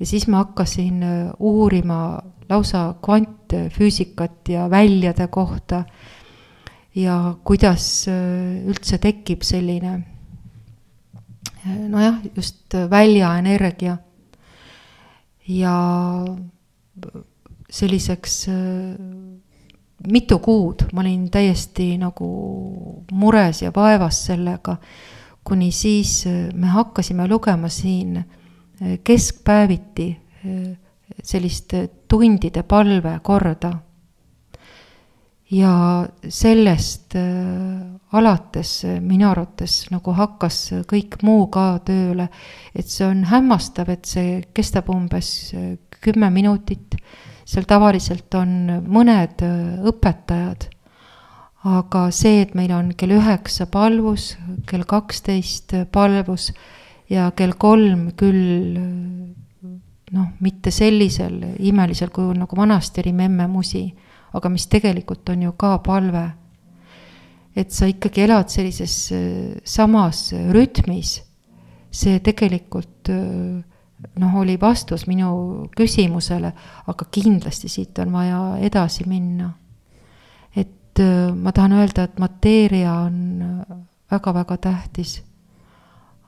ja 0.00 0.06
siis 0.06 0.26
ma 0.28 0.44
hakkasin 0.44 1.02
uurima 1.38 2.20
lausa 2.48 2.94
kvantfüüsikat 3.02 4.48
ja 4.48 4.70
väljade 4.70 5.26
kohta 5.28 5.84
ja 6.94 7.34
kuidas 7.44 8.08
üldse 8.08 8.98
tekib 8.98 9.42
selline 9.44 10.00
nojah, 11.64 12.16
just 12.36 12.74
väljaenergia. 12.90 13.98
ja 15.48 15.76
selliseks 17.70 18.46
mitu 20.08 20.38
kuud 20.38 20.88
ma 20.92 21.00
olin 21.04 21.28
täiesti 21.30 21.94
nagu 22.00 22.28
mures 23.12 23.62
ja 23.62 23.72
vaevas 23.74 24.24
sellega, 24.30 24.76
kuni 25.44 25.70
siis 25.72 26.24
äh, 26.26 26.48
me 26.54 26.72
hakkasime 26.72 27.28
lugema 27.28 27.68
siin 27.68 28.16
äh, 28.16 28.98
keskpäeviti 29.04 30.10
äh, 30.46 30.76
sellist 31.22 31.74
tundide 32.08 32.62
palvekorda. 32.62 33.72
ja 35.50 36.06
sellest 36.28 37.14
alates 38.12 38.84
minu 39.00 39.26
arvates 39.26 39.88
nagu 39.90 40.12
hakkas 40.14 40.58
kõik 40.86 41.16
muu 41.26 41.48
ka 41.50 41.80
tööle, 41.84 42.28
et 42.74 42.86
see 42.86 43.02
on 43.08 43.24
hämmastav, 43.26 43.90
et 43.90 44.06
see 44.06 44.36
kestab 44.54 44.92
umbes 44.94 45.50
kümme 46.00 46.30
minutit 46.30 46.94
seal 47.44 47.66
tavaliselt 47.68 48.34
on 48.38 48.82
mõned 48.86 49.44
äh, 49.46 49.80
õpetajad, 49.90 50.68
aga 51.70 52.06
see, 52.14 52.40
et 52.46 52.54
meil 52.56 52.72
on 52.72 52.94
kell 52.96 53.18
üheksa 53.18 53.66
palvus, 53.70 54.32
kell 54.68 54.86
kaksteist 54.88 55.74
palvus 55.92 56.50
ja 57.10 57.28
kell 57.36 57.52
kolm 57.58 58.10
küll 58.16 58.78
noh, 60.10 60.28
mitte 60.42 60.72
sellisel 60.74 61.38
imelisel 61.58 62.10
kujul 62.14 62.38
nagu 62.40 62.56
vanasti 62.58 63.02
oli 63.04 63.12
memme 63.16 63.46
musi, 63.50 63.84
aga 64.34 64.50
mis 64.52 64.66
tegelikult 64.70 65.28
on 65.32 65.48
ju 65.48 65.56
ka 65.58 65.78
palve. 65.84 66.30
et 67.56 67.72
sa 67.74 67.88
ikkagi 67.90 68.22
elad 68.22 68.46
sellises 68.48 69.10
äh, 69.10 69.56
samas 69.66 70.30
rütmis, 70.54 71.16
see 71.90 72.20
tegelikult 72.22 73.10
äh, 73.10 73.58
noh, 74.18 74.36
oli 74.40 74.56
vastus 74.60 75.06
minu 75.06 75.68
küsimusele, 75.76 76.52
aga 76.86 77.06
kindlasti 77.10 77.68
siit 77.68 77.98
on 77.98 78.12
vaja 78.12 78.40
edasi 78.60 79.06
minna. 79.08 79.50
et 80.56 81.00
äh, 81.00 81.34
ma 81.34 81.52
tahan 81.52 81.72
öelda, 81.72 82.04
et 82.04 82.18
mateeria 82.18 82.94
on 83.06 83.64
väga-väga 84.10 84.56
tähtis, 84.56 85.22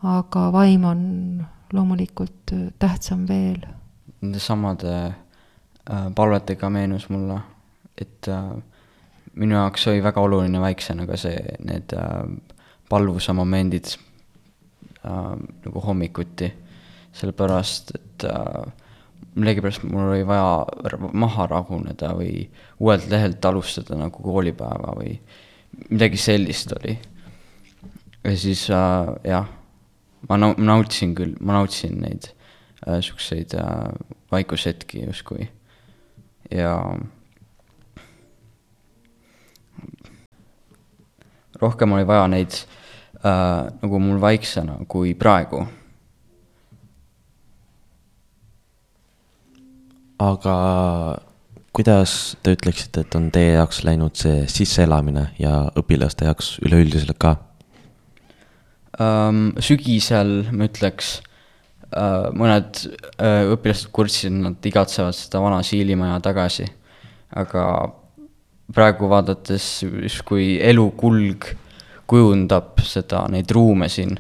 aga 0.03 0.53
vaim 0.53 0.85
on 0.85 1.47
loomulikult 1.73 2.53
tähtsam 2.79 3.27
veel. 3.29 3.63
Nende 4.21 4.39
samade 4.39 4.93
äh, 5.07 6.07
palvetega 6.15 6.71
meenus 6.71 7.09
mulle, 7.09 7.41
et 7.99 8.29
äh, 8.29 8.53
minu 9.35 9.57
jaoks 9.57 9.87
oli 9.89 10.03
väga 10.03 10.21
oluline 10.21 10.61
väiksena 10.61 11.07
ka 11.07 11.17
see, 11.17 11.37
need 11.65 11.95
äh, 11.97 12.25
palvuse 12.89 13.33
momendid 13.33 13.95
äh, 15.05 15.33
nagu 15.65 15.85
hommikuti, 15.87 16.53
sellepärast 17.17 17.95
et 17.97 18.27
äh, 18.29 18.73
millegipärast 19.35 19.85
mul 19.89 20.11
oli 20.13 20.27
vaja 20.27 20.99
maha 21.13 21.47
raguneda 21.51 22.13
või 22.19 22.47
uuelt 22.81 23.09
lehelt 23.11 23.45
alustada 23.45 23.97
nagu 23.97 24.23
koolipäeva 24.23 24.97
või 24.99 25.17
midagi 25.89 26.21
sellist 26.21 26.73
oli. 26.77 26.99
ja 28.25 28.37
siis 28.37 28.69
äh, 28.71 29.15
jah, 29.25 29.49
ma 30.29 30.39
nau-, 30.39 30.57
nautisin 30.59 31.15
küll, 31.15 31.35
ma 31.41 31.61
nautisin 31.61 32.01
neid 32.05 32.29
äh, 32.87 33.01
siukseid 33.01 33.57
äh, 33.59 33.91
vaikushetki 34.33 35.07
justkui 35.07 35.49
ja 36.53 36.77
rohkem 41.61 41.93
oli 41.93 42.07
vaja 42.07 42.27
neid 42.29 42.53
äh, 43.25 43.71
nagu 43.83 43.99
mul 44.03 44.21
vaiksena 44.21 44.79
kui 44.89 45.15
praegu. 45.15 45.67
Aga 50.23 50.57
kuidas 51.73 52.37
te 52.45 52.55
ütleksite, 52.57 53.05
et 53.05 53.15
on 53.17 53.31
teie 53.33 53.57
jaoks 53.57 53.83
läinud 53.87 54.17
see 54.19 54.45
sisseelamine 54.51 55.31
ja 55.41 55.55
õpilaste 55.79 56.29
jaoks 56.29 56.55
üleüldiselt 56.65 57.17
ka 57.23 57.37
ähm,? 59.01 59.53
sügisel 59.63 60.43
ma 60.53 60.69
ütleks 60.69 61.15
äh,, 61.91 62.29
mõned 62.37 62.85
äh, 63.17 63.49
õpilased 63.55 63.91
kurtsid, 63.95 64.37
nad 64.45 64.69
igatsevad 64.69 65.17
seda 65.17 65.41
vana 65.45 65.63
Siilimaja 65.67 66.21
tagasi, 66.25 66.69
aga 67.33 67.65
praegu 68.73 69.09
vaadates 69.11 69.83
justkui 69.85 70.59
elu 70.63 70.87
kulg 71.01 71.49
kujundab 72.09 72.83
seda, 72.85 73.25
neid 73.33 73.51
ruume 73.55 73.89
siin 73.89 74.19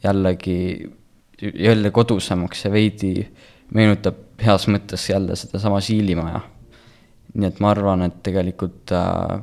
jällegi, 0.00 0.88
jälle 1.40 1.90
kodusemaks 1.92 2.64
ja 2.64 2.72
veidi 2.72 3.14
meenutab 3.74 4.18
heas 4.42 4.66
mõttes 4.68 5.08
jälle 5.10 5.36
sedasama 5.36 5.80
Siilimaja. 5.80 6.40
nii 7.34 7.46
et 7.46 7.60
ma 7.60 7.70
arvan, 7.70 8.02
et 8.02 8.22
tegelikult 8.26 8.92
äh, 8.92 9.40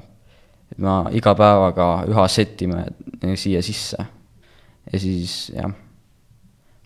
et 0.72 0.80
ma 0.84 1.06
iga 1.16 1.34
päevaga 1.38 1.88
üha 2.10 2.26
setime 2.32 2.86
siia 3.40 3.62
sisse. 3.64 3.98
ja 4.92 5.00
siis 5.00 5.38
jah, 5.56 5.72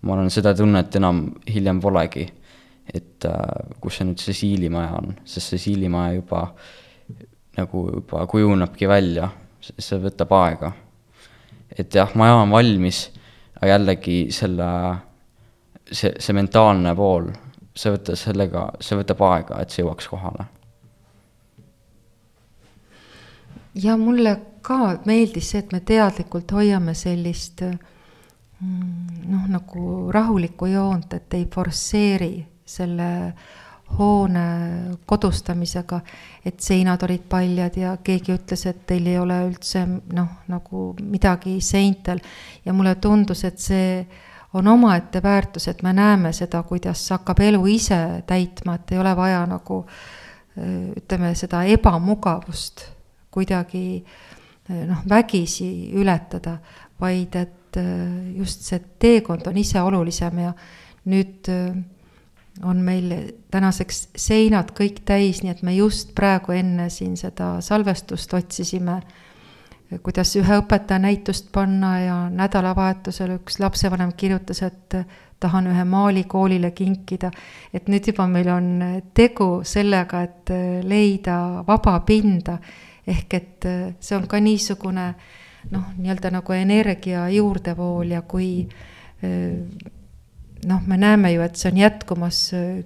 ma 0.02 0.14
arvan, 0.16 0.30
seda 0.34 0.54
tunnet 0.58 0.96
enam 0.98 1.24
hiljem 1.50 1.82
polegi, 1.82 2.28
et 2.94 3.26
äh, 3.26 3.74
kus 3.82 4.00
see 4.00 4.10
nüüd 4.10 4.22
see 4.22 4.38
Siilimaja 4.38 4.96
on, 5.02 5.16
sest 5.26 5.54
see 5.54 5.66
Siilimaja 5.70 6.20
juba 6.20 6.46
nagu 7.58 7.86
juba 7.92 8.26
kujunebki 8.32 8.88
välja, 8.90 9.30
see 9.62 10.00
võtab 10.02 10.34
aega. 10.38 10.72
et 11.78 11.94
jah, 11.96 12.14
maja 12.20 12.42
on 12.42 12.52
valmis, 12.52 13.06
aga 13.58 13.76
jällegi 13.76 14.18
selle, 14.34 14.68
see, 15.92 16.14
see 16.20 16.36
mentaalne 16.36 16.96
pool, 16.96 17.30
see 17.76 17.94
võtta 17.94 18.16
sellega, 18.20 18.68
see 18.84 19.00
võtab 19.00 19.24
aega, 19.28 19.62
et 19.62 19.72
see 19.72 19.84
jõuaks 19.84 20.10
kohale. 20.12 20.48
ja 23.76 23.96
mulle 23.98 24.36
ka 24.62 24.98
meeldis 25.06 25.54
see, 25.54 25.62
et 25.64 25.72
me 25.72 25.80
teadlikult 25.80 26.52
hoiame 26.52 26.94
sellist 26.98 27.64
mm, 27.64 29.28
noh, 29.32 29.46
nagu 29.48 30.12
rahulikku 30.12 30.68
joont, 30.74 31.14
et 31.14 31.34
ei 31.40 31.48
forsseeri 31.54 32.34
selle 32.68 33.12
hoone 33.98 34.44
kodustamisega, 35.06 36.00
et 36.46 36.60
seinad 36.64 37.04
olid 37.04 37.24
paljad 37.30 37.78
ja 37.78 37.96
keegi 38.04 38.36
ütles, 38.38 38.66
et 38.70 38.86
teil 38.88 39.08
ei 39.12 39.18
ole 39.20 39.40
üldse 39.50 39.84
noh, 39.88 40.30
nagu 40.52 40.92
midagi 41.02 41.58
seintel. 41.62 42.22
ja 42.66 42.74
mulle 42.74 42.96
tundus, 42.96 43.44
et 43.44 43.60
see 43.60 44.06
on 44.54 44.68
omaette 44.68 45.24
väärtus, 45.24 45.68
et 45.68 45.84
me 45.84 45.94
näeme 45.94 46.34
seda, 46.34 46.64
kuidas 46.64 47.10
hakkab 47.10 47.40
elu 47.40 47.66
ise 47.72 48.24
täitma, 48.28 48.76
et 48.76 48.92
ei 48.92 49.00
ole 49.00 49.16
vaja 49.16 49.46
nagu 49.48 49.86
ütleme, 50.98 51.32
seda 51.40 51.64
ebamugavust 51.64 52.84
kuidagi 53.32 54.04
noh, 54.68 55.04
vägisi 55.10 55.92
ületada, 55.96 56.58
vaid 57.00 57.36
et 57.40 57.80
just 58.36 58.68
see 58.68 58.82
teekond 59.00 59.48
on 59.48 59.58
ise 59.58 59.80
olulisem 59.82 60.44
ja 60.44 60.52
nüüd 61.08 61.48
on 62.68 62.82
meil 62.84 63.14
tänaseks 63.52 64.10
seinad 64.20 64.74
kõik 64.76 65.02
täis, 65.08 65.40
nii 65.42 65.54
et 65.54 65.64
me 65.64 65.74
just 65.78 66.12
praegu 66.16 66.52
enne 66.52 66.90
siin 66.92 67.16
seda 67.18 67.54
salvestust 67.64 68.34
otsisime, 68.36 69.00
kuidas 70.04 70.36
ühe 70.40 70.60
õpetaja 70.62 71.02
näitust 71.04 71.52
panna 71.52 71.92
ja 72.00 72.16
nädalavahetusel 72.32 73.36
üks 73.40 73.60
lapsevanem 73.60 74.14
kirjutas, 74.18 74.62
et 74.64 74.96
tahan 75.42 75.68
ühe 75.72 75.84
maali 75.84 76.24
koolile 76.30 76.72
kinkida. 76.72 77.32
et 77.74 77.88
nüüd 77.90 78.08
juba 78.08 78.28
meil 78.28 78.50
on 78.50 78.68
tegu 79.14 79.62
sellega, 79.64 80.22
et 80.22 80.54
leida 80.84 81.64
vaba 81.68 82.00
pinda, 82.06 82.58
ehk 83.08 83.34
et 83.34 83.70
see 84.00 84.16
on 84.16 84.28
ka 84.28 84.40
niisugune 84.40 85.14
noh, 85.72 85.88
nii-öelda 85.98 86.32
nagu 86.32 86.54
energia 86.54 87.28
juurdevool 87.30 88.14
ja 88.16 88.22
kui 88.22 88.68
noh, 90.66 90.82
me 90.88 90.98
näeme 90.98 91.34
ju, 91.34 91.42
et 91.42 91.58
see 91.58 91.72
on 91.72 91.82
jätkumas 91.82 92.40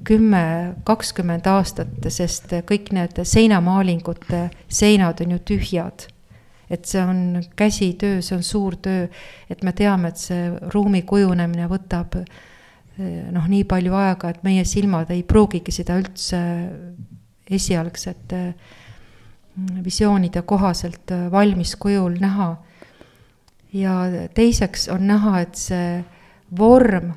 kümme, 0.08 0.44
kakskümmend 0.88 1.48
aastat, 1.52 1.96
sest 2.10 2.54
kõik 2.70 2.92
need 2.96 3.20
seinamaalingute 3.24 4.50
seinad 4.68 5.22
on 5.26 5.36
ju 5.36 5.42
tühjad. 5.52 6.08
Et 6.76 6.86
see 6.90 7.02
on 7.02 7.42
käsitöö, 7.58 8.22
see 8.26 8.38
on 8.38 8.44
suur 8.44 8.78
töö, 8.82 9.08
et 9.50 9.64
me 9.64 9.74
teame, 9.76 10.12
et 10.12 10.22
see 10.22 10.50
ruumi 10.74 11.04
kujunemine 11.08 11.68
võtab 11.72 12.20
äh, 12.22 12.28
noh, 13.32 13.50
nii 13.52 13.66
palju 13.70 13.98
aega, 13.98 14.32
et 14.32 14.46
meie 14.48 14.66
silmad 14.68 15.12
ei 15.16 15.24
pruugigi 15.28 15.74
seda 15.76 15.98
üldse 16.02 16.40
esialgsete 17.46 18.42
mm, 18.54 19.84
visioonide 19.86 20.46
kohaselt 20.48 21.16
äh, 21.16 21.28
valmis 21.32 21.76
kujul 21.80 22.20
näha. 22.22 22.56
ja 23.76 23.94
teiseks 24.34 24.88
on 24.94 25.08
näha, 25.08 25.40
et 25.44 25.56
see 25.60 26.04
vorm 26.58 27.14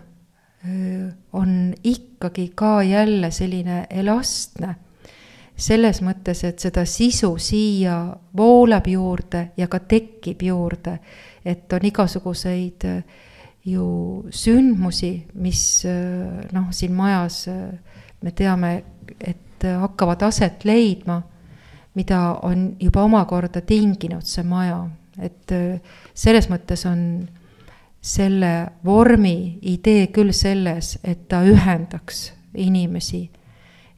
on 1.32 1.74
ikkagi 1.84 2.52
ka 2.54 2.82
jälle 2.82 3.30
selline 3.30 3.86
elastne. 3.90 4.74
Selles 5.58 5.98
mõttes, 6.06 6.44
et 6.46 6.60
seda 6.62 6.84
sisu 6.86 7.32
siia 7.42 7.98
voolab 8.36 8.86
juurde 8.86 9.48
ja 9.58 9.66
ka 9.68 9.80
tekib 9.80 10.42
juurde. 10.42 10.98
et 11.44 11.72
on 11.72 11.84
igasuguseid 11.84 12.84
ju 13.64 14.24
sündmusi, 14.30 15.26
mis 15.34 15.84
noh, 16.52 16.66
siin 16.70 16.92
majas 16.92 17.46
me 18.20 18.32
teame, 18.32 18.82
et 19.20 19.64
hakkavad 19.64 20.22
aset 20.22 20.64
leidma, 20.64 21.22
mida 21.94 22.38
on 22.42 22.76
juba 22.80 23.02
omakorda 23.02 23.60
tinginud 23.60 24.26
see 24.26 24.44
maja, 24.44 24.82
et 25.22 25.54
selles 26.14 26.50
mõttes 26.50 26.84
on 26.86 27.00
selle 28.00 28.52
vormi 28.84 29.58
idee 29.62 30.06
küll 30.12 30.34
selles, 30.36 30.98
et 31.02 31.26
ta 31.28 31.40
ühendaks 31.46 32.28
inimesi 32.54 33.30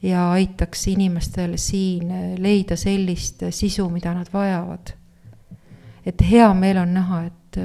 ja 0.02 0.30
aitaks 0.30 0.86
inimestel 0.88 1.56
siin 1.56 2.12
leida 2.38 2.76
sellist 2.76 3.42
sisu, 3.50 3.88
mida 3.88 4.14
nad 4.14 4.26
vajavad. 4.32 4.92
et 6.06 6.22
hea 6.30 6.54
meel 6.54 6.76
on 6.76 6.94
näha, 6.94 7.22
et, 7.26 7.58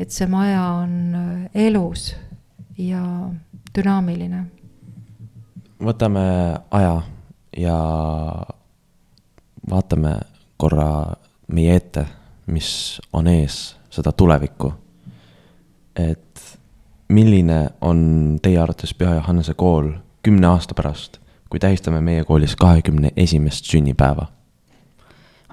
et 0.00 0.10
see 0.10 0.26
maja 0.26 0.62
on 0.62 1.16
elus 1.54 2.14
ja 2.78 3.02
dünaamiline. 3.78 4.44
võtame 5.82 6.24
aja 6.70 7.02
ja 7.56 7.78
vaatame 9.70 10.18
korra 10.56 11.16
meie 11.48 11.76
ette, 11.76 12.06
mis 12.46 13.00
on 13.12 13.26
ees, 13.26 13.76
seda 13.90 14.12
tulevikku 14.12 14.72
et 15.96 16.58
milline 17.08 17.60
on 17.80 18.00
teie 18.42 18.58
arvates 18.60 18.94
Püha 18.94 19.16
Johannese 19.18 19.54
kool 19.54 19.92
kümne 20.26 20.46
aasta 20.50 20.74
pärast, 20.74 21.20
kui 21.50 21.60
tähistame 21.62 22.00
meie 22.00 22.24
koolis 22.24 22.56
kahekümne 22.56 23.12
esimest 23.16 23.68
sünnipäeva? 23.70 24.26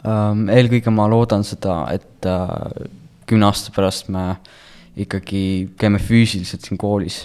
Ähm, 0.03 0.47
eelkõige 0.49 0.91
ma 0.91 1.05
loodan 1.09 1.45
seda, 1.45 1.83
et 1.93 2.25
äh, 2.25 2.89
kümne 3.29 3.47
aasta 3.49 3.71
pärast 3.75 4.09
me 4.13 4.33
ikkagi 4.99 5.69
käime 5.79 6.01
füüsiliselt 6.01 6.65
siin 6.65 6.77
koolis, 6.81 7.23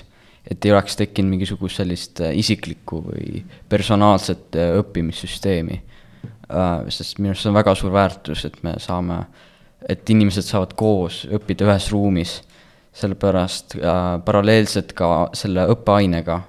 et 0.49 0.65
ei 0.65 0.73
oleks 0.73 0.97
tekkinud 0.97 1.33
mingisugust 1.33 1.81
sellist 1.81 2.23
äh, 2.25 2.35
isiklikku 2.39 3.03
või 3.09 3.43
personaalset 3.69 4.57
äh, 4.57 4.75
õppimissüsteemi. 4.83 5.85
sest 6.89 7.19
minu 7.19 7.35
arust 7.35 7.45
see 7.45 7.51
on 7.51 7.57
väga 7.59 7.75
suur 7.77 7.93
väärtus, 7.93 8.45
et 8.49 8.55
me 8.65 8.73
saame, 8.81 9.19
et 9.85 10.11
inimesed 10.11 10.47
saavad 10.47 10.73
koos 10.77 11.27
õppida 11.29 11.67
ühes 11.67 11.91
ruumis, 11.93 12.39
sellepärast 12.97 13.77
äh, 13.77 13.99
paralleelselt 14.25 14.95
ka 14.97 15.29
selle 15.37 15.67
õppeainega, 15.75 16.41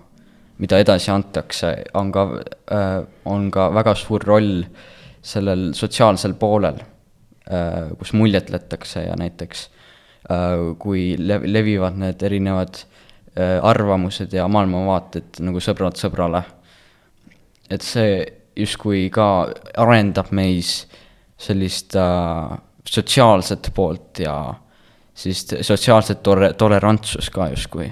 mida 0.59 0.79
edasi 0.81 1.11
antakse, 1.13 1.73
on 1.97 2.11
ka 2.11 2.25
äh,, 2.71 3.01
on 3.25 3.49
ka 3.51 3.69
väga 3.75 3.95
suur 3.95 4.23
roll 4.27 4.63
sellel 5.21 5.71
sotsiaalsel 5.77 6.35
poolel, 6.39 6.79
äh, 7.51 7.91
kus 7.99 8.13
muljetletakse 8.13 9.07
ja 9.07 9.17
näiteks 9.19 9.67
äh, 10.31 10.55
kui 10.79 11.13
lev-, 11.19 11.47
levivad 11.47 11.99
need 11.99 12.23
erinevad 12.23 12.85
arvamused 13.39 14.33
ja 14.35 14.49
maailmavaated 14.51 15.37
nagu 15.45 15.61
sõbrad 15.63 15.95
sõbrale, 15.95 16.41
et 17.71 17.85
see 17.85 18.17
justkui 18.59 19.05
ka 19.13 19.27
arendab 19.79 20.33
meis 20.35 20.81
sellist 21.39 21.95
äh, 21.95 22.57
sotsiaalset 22.89 23.71
poolt 23.75 24.19
ja 24.25 24.35
siis 25.13 25.45
sotsiaalset 25.61 26.23
tore-, 26.23 26.53
tolerantsust 26.57 27.31
ka 27.33 27.49
justkui. 27.53 27.89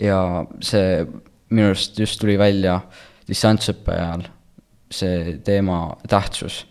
Ja 0.00 0.20
see 0.64 1.04
minu 1.50 1.70
arust 1.70 1.98
just 1.98 2.20
tuli 2.20 2.38
välja 2.38 2.80
distantsõppe 3.28 3.94
ajal 3.94 4.28
see 4.90 5.38
teema 5.46 5.96
tähtsus. 6.08 6.66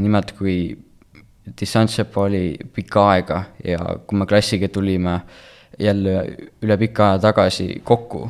nimelt, 0.00 0.32
kui 0.38 0.74
distantsõpe 1.60 2.20
oli 2.20 2.42
pikka 2.74 3.04
aega 3.12 3.42
ja 3.64 3.78
kui 4.06 4.18
me 4.18 4.26
klassiga 4.26 4.68
tulime 4.68 5.20
jälle 5.78 6.14
üle 6.64 6.76
pika 6.80 7.12
aja 7.12 7.20
tagasi 7.28 7.80
kokku, 7.84 8.24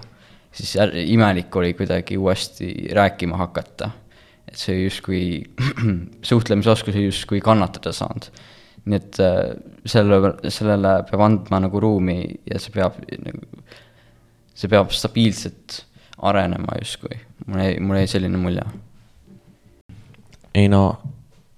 siis 0.52 0.76
imelik 1.08 1.56
oli 1.56 1.72
kuidagi 1.74 2.18
uuesti 2.18 2.90
rääkima 2.92 3.36
hakata. 3.36 3.90
et 4.48 4.56
see 4.56 4.84
justkui, 4.84 5.44
suhtlemisoskus 6.30 6.96
ei 6.96 7.04
justkui 7.04 7.40
kannatada 7.40 7.92
saanud. 7.92 8.30
nii 8.88 8.96
et 8.96 9.18
äh, 9.20 9.56
selle, 9.84 10.34
sellele 10.48 11.02
peab 11.10 11.20
andma 11.20 11.60
nagu 11.60 11.80
ruumi 11.80 12.22
ja 12.48 12.60
see 12.60 12.72
peab, 12.72 12.96
nagu, 13.24 13.64
see 14.58 14.70
peab 14.70 14.90
stabiilselt 14.94 15.82
arenema 16.28 16.78
justkui, 16.80 17.18
mul 17.46 17.62
jäi, 17.62 17.76
mul 17.80 18.00
jäi 18.00 18.10
selline 18.10 18.40
mulje. 18.40 18.64
ei 20.58 20.66
no, 20.72 20.82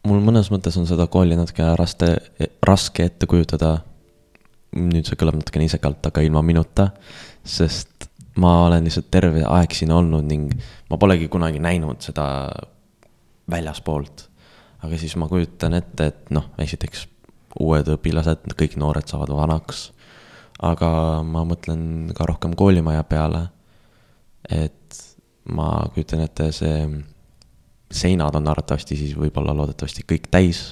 mul 0.06 0.20
mõnes 0.24 0.50
mõttes 0.52 0.76
on 0.80 0.88
seda 0.88 1.06
kooli 1.12 1.38
natukene 1.38 1.72
raske, 1.80 2.12
raske 2.66 3.08
ette 3.08 3.28
kujutada. 3.30 3.78
nüüd 4.76 5.08
see 5.08 5.18
kõlab 5.18 5.40
natukene 5.40 5.66
isekalt, 5.66 6.04
aga 6.06 6.22
ilma 6.22 6.44
minuta, 6.46 6.92
sest 7.42 8.06
ma 8.38 8.52
olen 8.68 8.84
lihtsalt 8.86 9.08
terve 9.10 9.42
aeg 9.42 9.72
siin 9.74 9.90
olnud 9.90 10.28
ning 10.28 10.52
ma 10.90 10.98
polegi 11.00 11.26
kunagi 11.28 11.58
näinud 11.58 12.04
seda 12.04 12.26
väljaspoolt. 13.50 14.28
aga 14.82 14.98
siis 14.98 15.16
ma 15.16 15.28
kujutan 15.28 15.74
ette, 15.74 16.06
et 16.06 16.30
noh, 16.30 16.52
esiteks 16.58 17.08
uued 17.60 17.88
õpilased, 17.96 18.46
kõik 18.56 18.76
noored 18.80 19.08
saavad 19.10 19.32
vanaks. 19.34 19.90
Aga 20.62 20.90
ma 21.24 21.44
mõtlen 21.48 22.12
ka 22.16 22.26
rohkem 22.28 22.52
koolimaja 22.58 23.04
peale 23.08 23.46
et 24.48 25.00
ma 25.50 25.68
kujutan 25.94 26.24
ette, 26.24 26.50
see 26.54 26.84
seinad 27.90 28.36
on 28.38 28.48
arvatavasti 28.50 28.96
siis 28.98 29.16
võib-olla 29.18 29.54
loodetavasti 29.56 30.04
kõik 30.06 30.28
täis 30.30 30.62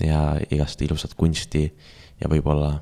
ja 0.00 0.38
igast 0.54 0.82
ilusat 0.82 1.16
kunsti 1.18 1.64
ja 2.20 2.30
võib-olla 2.30 2.76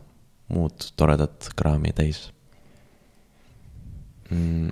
muud 0.53 0.91
toredat 0.97 1.49
kraami 1.57 1.93
täis. 1.97 2.29
Mm.. 4.31 4.71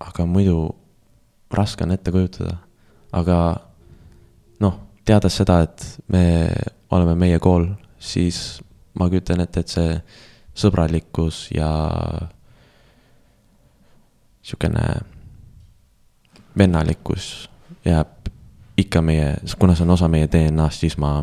aga 0.00 0.26
muidu 0.26 0.70
raske 1.52 1.84
on 1.84 1.92
ette 1.92 2.12
kujutada, 2.14 2.56
aga 3.12 3.38
noh, 4.62 4.78
teades 5.04 5.36
seda, 5.36 5.60
et 5.66 5.84
me 6.08 6.24
oleme 6.94 7.16
meie 7.18 7.40
kool, 7.42 7.66
siis 7.98 8.62
ma 8.94 9.08
kujutan 9.08 9.40
ette, 9.40 9.60
et 9.60 9.68
see 9.68 9.96
sõbralikkus 10.58 11.46
ja 11.54 11.68
niisugune 14.42 14.86
vennalikkus 16.58 17.48
jääb 17.84 18.28
ikka 18.76 19.02
meie, 19.02 19.36
kuna 19.58 19.76
see 19.76 19.86
on 19.86 19.94
osa 19.94 20.08
meie 20.08 20.28
DNA-st, 20.28 20.84
siis 20.84 20.98
ma 21.00 21.22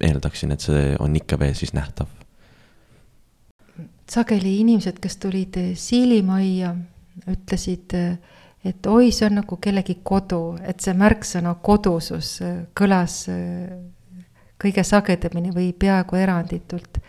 eeldaksin, 0.00 0.52
et 0.54 0.64
see 0.64 0.94
on 1.00 1.16
ikka 1.16 1.38
veel 1.38 1.54
siis 1.54 1.74
nähtav. 1.76 2.08
sageli 4.10 4.56
inimesed, 4.60 4.98
kes 4.98 5.16
tulid 5.22 5.56
Siilimajja, 5.78 6.74
ütlesid, 7.30 7.94
et 8.64 8.86
oi, 8.86 9.12
see 9.12 9.28
on 9.28 9.38
nagu 9.38 9.56
kellegi 9.56 10.00
kodu, 10.02 10.56
et 10.66 10.80
see 10.80 10.94
märksõna 10.94 11.54
kodusus 11.62 12.40
kõlas 12.74 13.22
kõige 14.60 14.84
sagedamini 14.84 15.54
või 15.56 15.72
peaaegu 15.72 16.16
eranditult. 16.16 17.00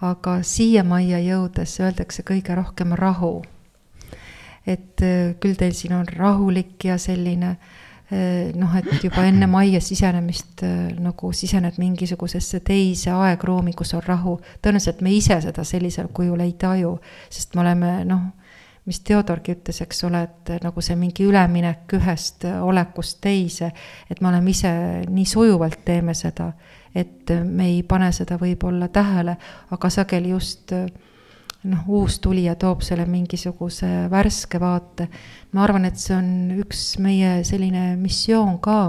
aga 0.00 0.42
siia 0.42 0.84
majja 0.84 1.18
jõudes 1.20 1.80
öeldakse 1.80 2.22
kõige 2.22 2.54
rohkem 2.56 2.92
rahu 2.96 3.42
et 4.66 5.02
äh, 5.02 5.36
küll 5.40 5.56
teil 5.58 5.74
siin 5.76 5.94
on 5.96 6.08
rahulik 6.08 6.84
ja 6.84 6.96
selline 7.00 7.50
äh, 7.52 8.50
noh, 8.56 8.74
et 8.76 9.04
juba 9.04 9.24
enne 9.28 9.48
majja 9.50 9.80
sisenemist 9.84 10.64
äh, 10.66 10.90
nagu 11.00 11.32
sisened 11.36 11.78
mingisugusesse 11.80 12.62
teise 12.66 13.14
aegruumi, 13.14 13.74
kus 13.76 13.94
on 13.96 14.04
rahu. 14.06 14.38
tõenäoliselt 14.62 15.00
me 15.04 15.14
ise 15.16 15.40
seda 15.44 15.64
sellisel 15.64 16.10
kujul 16.14 16.44
ei 16.44 16.54
taju, 16.60 16.98
sest 17.30 17.56
me 17.56 17.64
oleme 17.64 17.94
noh, 18.08 18.28
mis 18.88 19.02
Theodorgi 19.06 19.54
ütles, 19.54 19.82
eks 19.84 20.04
ole, 20.08 20.24
et 20.26 20.52
nagu 20.64 20.82
see 20.82 20.96
mingi 20.98 21.24
üleminek 21.28 21.92
ühest 21.98 22.46
olekust 22.48 23.20
teise, 23.22 23.70
et 24.10 24.20
me 24.20 24.30
oleme 24.32 24.50
ise 24.50 24.72
nii 25.06 25.26
sujuvalt 25.28 25.84
teeme 25.84 26.14
seda, 26.16 26.50
et 26.94 27.30
me 27.44 27.68
ei 27.70 27.82
pane 27.82 28.12
seda 28.12 28.38
võib-olla 28.38 28.88
tähele, 28.88 29.36
aga 29.70 29.90
sageli 29.90 30.32
just 30.34 30.72
äh, 30.72 30.88
noh, 31.68 31.84
uus 31.88 32.18
tulija 32.20 32.54
toob 32.60 32.82
selle 32.84 33.04
mingisuguse 33.08 34.08
värske 34.10 34.60
vaate. 34.60 35.08
ma 35.52 35.64
arvan, 35.64 35.84
et 35.84 35.98
see 36.00 36.16
on 36.16 36.30
üks 36.62 36.98
meie 37.02 37.40
selline 37.44 37.94
missioon 38.00 38.58
ka, 38.64 38.80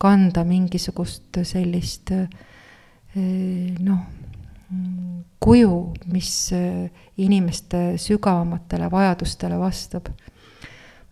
kanda 0.00 0.44
mingisugust 0.44 1.40
sellist 1.44 2.12
eh, 2.12 2.26
noh, 3.80 4.02
kuju, 5.40 5.76
mis 6.12 6.34
inimeste 7.18 7.96
sügavamatele 7.98 8.90
vajadustele 8.90 9.58
vastab. 9.58 10.12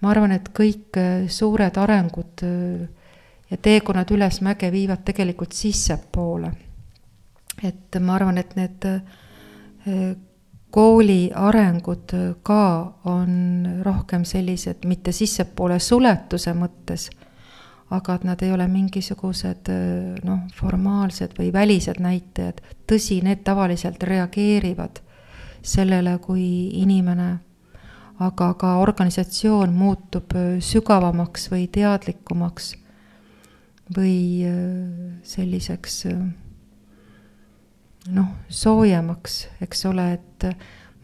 ma 0.01 0.13
arvan, 0.13 0.37
et 0.37 0.53
kõik 0.55 1.01
suured 1.33 1.81
arengud 1.81 2.45
ja 3.51 3.57
teekonnad 3.57 4.11
üles 4.11 4.41
mäge 4.41 4.73
viivad 4.73 5.05
tegelikult 5.05 5.53
sissepoole. 5.53 6.53
et 7.63 7.97
ma 8.01 8.15
arvan, 8.15 8.39
et 8.39 8.57
need 8.57 8.85
kooli 10.71 11.31
arengud 11.35 12.13
ka 12.43 12.95
on 13.05 13.67
rohkem 13.83 14.25
sellised, 14.25 14.85
mitte 14.87 15.13
sissepoole 15.13 15.79
suletuse 15.79 16.53
mõttes, 16.55 17.09
aga 17.91 18.15
et 18.15 18.25
nad 18.29 18.43
ei 18.45 18.53
ole 18.53 18.69
mingisugused 18.69 19.71
noh, 20.25 20.41
formaalsed 20.55 21.39
või 21.39 21.53
välised 21.53 22.01
näitajad. 22.01 22.61
tõsi, 22.87 23.23
need 23.23 23.45
tavaliselt 23.45 24.03
reageerivad 24.03 25.01
sellele, 25.63 26.19
kui 26.19 26.71
inimene, 26.83 27.39
aga 28.19 28.53
ka 28.55 28.77
organisatsioon 28.79 29.73
muutub 29.73 30.37
sügavamaks 30.61 31.51
või 31.51 31.67
teadlikumaks 31.73 32.75
või 33.97 34.45
selliseks 35.25 36.03
noh, 38.15 38.29
soojemaks, 38.49 39.39
eks 39.65 39.87
ole, 39.89 40.13
et 40.19 40.49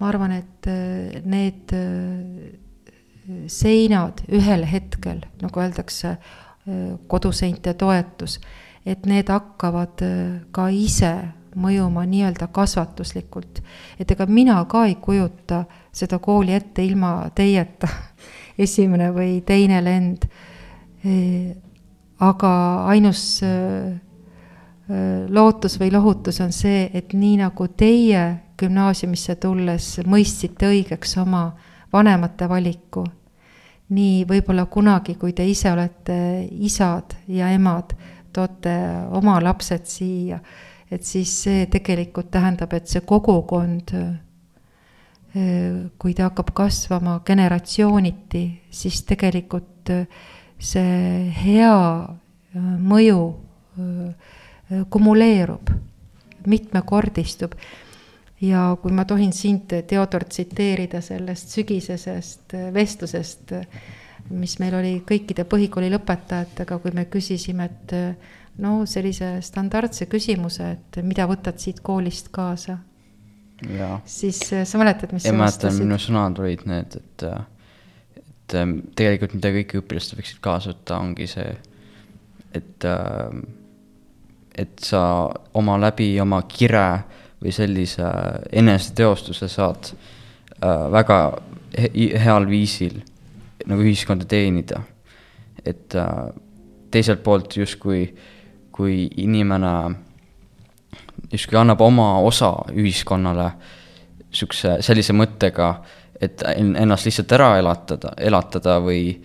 ma 0.01 0.11
arvan, 0.11 0.35
et 0.37 0.69
äh, 0.69 1.21
need 1.25 1.73
äh, 1.73 2.55
seinad 3.51 4.25
ühel 4.29 4.67
hetkel, 4.69 5.23
nagu 5.43 5.63
öeldakse, 5.63 6.17
äh, 6.17 6.85
koduseinte 7.09 7.75
toetus, 7.81 8.39
et 8.85 9.07
need 9.09 9.31
hakkavad 9.33 10.03
ka 10.53 10.69
ise 10.69 11.15
mõjuma 11.57 12.03
nii-öelda 12.11 12.51
kasvatuslikult. 12.53 13.63
et 13.99 14.11
ega 14.11 14.27
mina 14.27 14.59
ka 14.69 14.85
ei 14.87 14.97
kujuta 15.01 15.65
seda 15.93 16.19
kooli 16.19 16.53
ette 16.53 16.85
ilma 16.85 17.31
teieta, 17.35 17.89
esimene 18.65 19.11
või 19.15 19.41
teine 19.47 19.81
lend. 19.85 20.29
Aga 22.25 22.51
ainus 22.93 23.43
lootus 25.29 25.79
või 25.81 25.91
lohutus 25.93 26.41
on 26.45 26.53
see, 26.53 26.91
et 26.93 27.15
nii 27.17 27.39
nagu 27.41 27.69
teie 27.73 28.25
gümnaasiumisse 28.61 29.37
tulles 29.41 29.87
mõistsite 30.07 30.69
õigeks 30.69 31.17
oma 31.23 31.47
vanemate 31.93 32.49
valiku, 32.51 33.05
nii 33.95 34.25
võib-olla 34.29 34.67
kunagi, 34.67 35.17
kui 35.21 35.33
te 35.33 35.47
ise 35.49 35.73
olete 35.73 36.17
isad 36.67 37.17
ja 37.33 37.51
emad, 37.55 37.95
toote 38.35 38.75
oma 39.15 39.39
lapsed 39.43 39.87
siia, 39.89 40.41
et 40.91 41.05
siis 41.07 41.33
see 41.45 41.67
tegelikult 41.73 42.31
tähendab, 42.35 42.73
et 42.75 42.91
see 42.91 43.05
kogukond, 43.07 43.95
kui 45.99 46.15
ta 46.15 46.29
hakkab 46.29 46.53
kasvama 46.55 47.19
generatsiooniti, 47.27 48.45
siis 48.71 49.03
tegelikult 49.09 49.91
see 50.59 51.31
hea 51.45 51.75
mõju 52.79 53.19
kumuleerub, 54.91 55.71
mitmekordistub 56.47 57.57
ja 58.45 58.77
kui 58.83 58.93
ma 58.93 59.05
tohin 59.09 59.33
sind, 59.33 59.73
Theodor, 59.89 60.27
tsiteerida 60.29 61.01
sellest 61.05 61.55
sügisesest 61.55 62.57
vestlusest, 62.75 63.55
mis 64.35 64.57
meil 64.61 64.79
oli 64.79 64.95
kõikide 65.07 65.45
põhikooli 65.49 65.91
lõpetajatega, 65.93 66.79
kui 66.81 66.95
me 66.97 67.07
küsisime, 67.13 67.69
et 67.69 67.95
no 68.63 68.83
sellise 68.89 69.37
standardse 69.45 70.09
küsimuse, 70.11 70.71
et 70.77 71.01
mida 71.05 71.29
võtad 71.31 71.61
siit 71.61 71.83
koolist 71.85 72.33
kaasa? 72.35 72.79
siis 74.05 74.41
sa 74.51 74.79
mäletad, 74.81 75.13
mis 75.15 75.25
sa 75.25 75.33
vastasid? 75.39 75.87
minu 75.87 75.97
sõnad 76.03 76.39
olid 76.43 76.65
need, 76.69 76.97
et, 76.99 77.25
et 78.45 78.83
tegelikult 78.97 79.35
mida 79.39 79.53
kõik 79.55 79.77
õpilased 79.81 80.19
võiksid 80.19 80.41
kaasa 80.45 80.73
võtta, 80.73 80.99
ongi 81.01 81.27
see, 81.31 81.55
et, 82.55 82.87
et 84.55 84.85
sa 84.85 85.03
oma 85.57 85.79
läbi 85.81 86.13
oma 86.21 86.43
kire 86.49 86.87
või 87.41 87.53
sellise 87.53 88.09
eneseteostuse 88.53 89.49
saad 89.49 89.91
äh, 89.93 90.87
väga 90.93 91.19
he 91.75 92.07
heal 92.21 92.47
viisil 92.49 93.01
nagu 93.67 93.83
ühiskonda 93.83 94.25
teenida. 94.29 94.83
et 95.65 95.95
äh, 95.95 96.29
teiselt 96.91 97.23
poolt 97.23 97.57
justkui, 97.57 98.15
kui 98.73 99.09
inimene 99.17 99.95
justkui 101.33 101.59
annab 101.59 101.81
oma 101.81 102.19
osa 102.21 102.53
ühiskonnale 102.73 103.49
niisuguse, 104.35 104.79
sellise 104.83 105.15
mõttega, 105.15 105.69
et 106.25 106.45
ennast 106.55 107.09
lihtsalt 107.09 107.33
ära 107.37 107.55
elatada, 107.61 108.15
elatada 108.19 108.79
või 108.83 109.19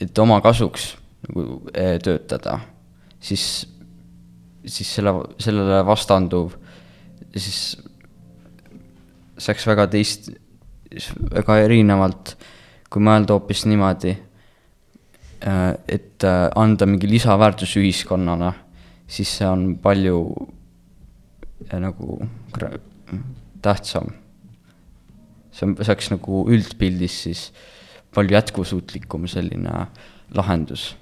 et 0.00 0.18
oma 0.18 0.40
kasuks 0.44 0.92
nagu 1.28 1.60
e, 1.70 1.98
töötada, 2.02 2.58
siis, 3.22 3.44
siis 4.66 4.94
selle, 4.96 5.14
sellele 5.42 5.82
vastanduv 5.86 6.56
siis 7.40 7.76
saaks 9.40 9.66
väga 9.66 9.86
teist, 9.92 10.30
väga 11.32 11.58
erinevalt, 11.64 12.36
kui 12.92 13.02
mõelda 13.04 13.36
hoopis 13.36 13.64
niimoodi, 13.70 14.14
äh, 15.48 15.62
et 15.88 16.26
äh, 16.28 16.48
anda 16.58 16.86
mingi 16.86 17.10
lisaväärtus 17.10 17.76
ühiskonnale, 17.80 18.52
siis 19.08 19.38
see 19.38 19.48
on 19.48 19.76
palju 19.82 20.24
nagu 21.72 22.18
tähtsam. 23.62 24.10
See 25.52 25.68
on, 25.68 25.76
see 25.78 25.92
oleks 25.92 26.10
nagu 26.12 26.42
üldpildis 26.50 27.20
siis 27.26 27.44
palju 28.14 28.36
jätkusuutlikum 28.36 29.28
selline 29.30 29.86
lahendus. 30.34 30.96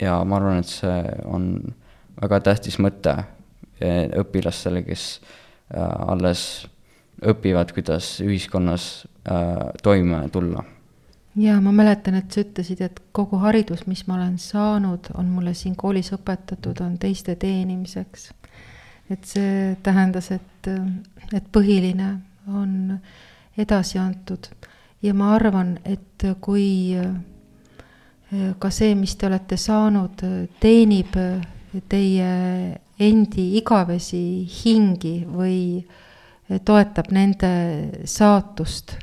ja 0.00 0.18
ma 0.24 0.36
arvan, 0.36 0.60
et 0.60 0.70
see 0.70 1.00
on 1.24 1.74
väga 2.20 2.40
tähtis 2.50 2.78
mõte 2.82 3.16
õpilastele, 4.20 4.82
kes 4.86 5.20
äh, 5.74 6.08
alles 6.08 6.66
õpivad, 7.24 7.72
kuidas 7.76 8.20
ühiskonnas 8.24 9.06
äh, 9.28 9.68
toime 9.82 10.28
tulla. 10.32 10.64
ja 11.36 11.60
ma 11.60 11.72
mäletan, 11.72 12.14
et 12.14 12.32
sa 12.32 12.40
ütlesid, 12.40 12.80
et 12.80 13.00
kogu 13.12 13.40
haridus, 13.40 13.86
mis 13.86 14.06
ma 14.06 14.16
olen 14.16 14.38
saanud, 14.38 15.12
on 15.14 15.28
mulle 15.32 15.54
siin 15.54 15.76
koolis 15.76 16.12
õpetatud, 16.16 16.80
on 16.80 16.98
teiste 16.98 17.36
teenimiseks. 17.36 18.30
et 19.10 19.24
see 19.24 19.76
tähendas, 19.82 20.30
et, 20.30 20.70
et 21.32 21.52
põhiline 21.52 22.16
on 22.46 22.98
edasi 23.58 23.98
antud. 23.98 24.48
Ja 25.02 25.14
ma 25.14 25.34
arvan, 25.36 25.78
et 25.84 26.24
kui 26.40 26.96
ka 28.58 28.70
see, 28.74 28.94
mis 28.98 29.14
te 29.16 29.28
olete 29.28 29.56
saanud, 29.60 30.22
teenib 30.60 31.16
teie 31.88 32.30
endi 32.98 33.46
igavesi 33.60 34.46
hingi 34.48 35.20
või 35.28 35.84
toetab 36.64 37.10
nende 37.14 37.50
saatust, 38.08 38.96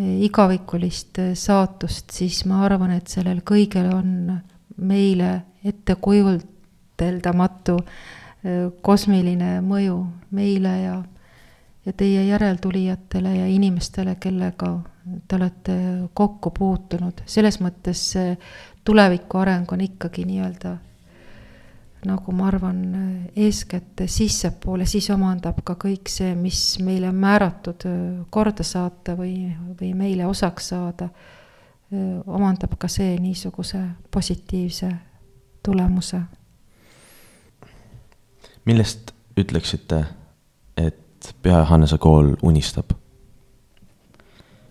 igavikulist 0.00 1.20
saatust, 1.36 2.10
siis 2.16 2.44
ma 2.48 2.64
arvan, 2.66 2.90
et 2.96 3.08
sellel 3.12 3.42
kõigel 3.46 3.90
on 3.92 4.40
meile 4.80 5.32
ettekujuteldamatu 5.64 7.76
kosmiline 8.82 9.60
mõju 9.64 9.98
meile 10.36 10.74
ja, 10.80 10.94
ja 11.86 11.92
teie 11.92 12.24
järeltulijatele 12.26 13.36
ja 13.36 13.46
inimestele, 13.46 14.14
kellega 14.20 14.80
te 15.28 15.36
olete 15.36 15.76
kokku 16.14 16.50
puutunud. 16.50 17.22
selles 17.26 17.60
mõttes 17.60 18.04
see 18.12 18.36
tuleviku 18.84 19.38
areng 19.38 19.72
on 19.72 19.80
ikkagi 19.80 20.24
nii-öelda 20.24 20.76
nagu 22.06 22.32
ma 22.32 22.46
arvan, 22.48 22.78
eeskätt 23.36 24.04
sissepoole, 24.06 24.86
siis 24.88 25.10
omandab 25.12 25.60
ka 25.64 25.76
kõik 25.80 26.08
see, 26.08 26.32
mis 26.38 26.78
meile 26.84 27.12
määratud 27.12 27.84
korda 28.32 28.64
saata 28.64 29.16
või, 29.18 29.50
või 29.80 29.92
meile 29.96 30.26
osaks 30.26 30.70
saada, 30.72 31.10
omandab 32.26 32.78
ka 32.80 32.88
see 32.88 33.18
niisuguse 33.20 33.82
positiivse 34.10 34.90
tulemuse. 35.62 36.22
millest 38.64 39.10
ütleksite, 39.40 40.04
Püha 41.42 41.62
Johannese 41.62 41.98
kool 41.98 42.34
unistab? 42.42 42.96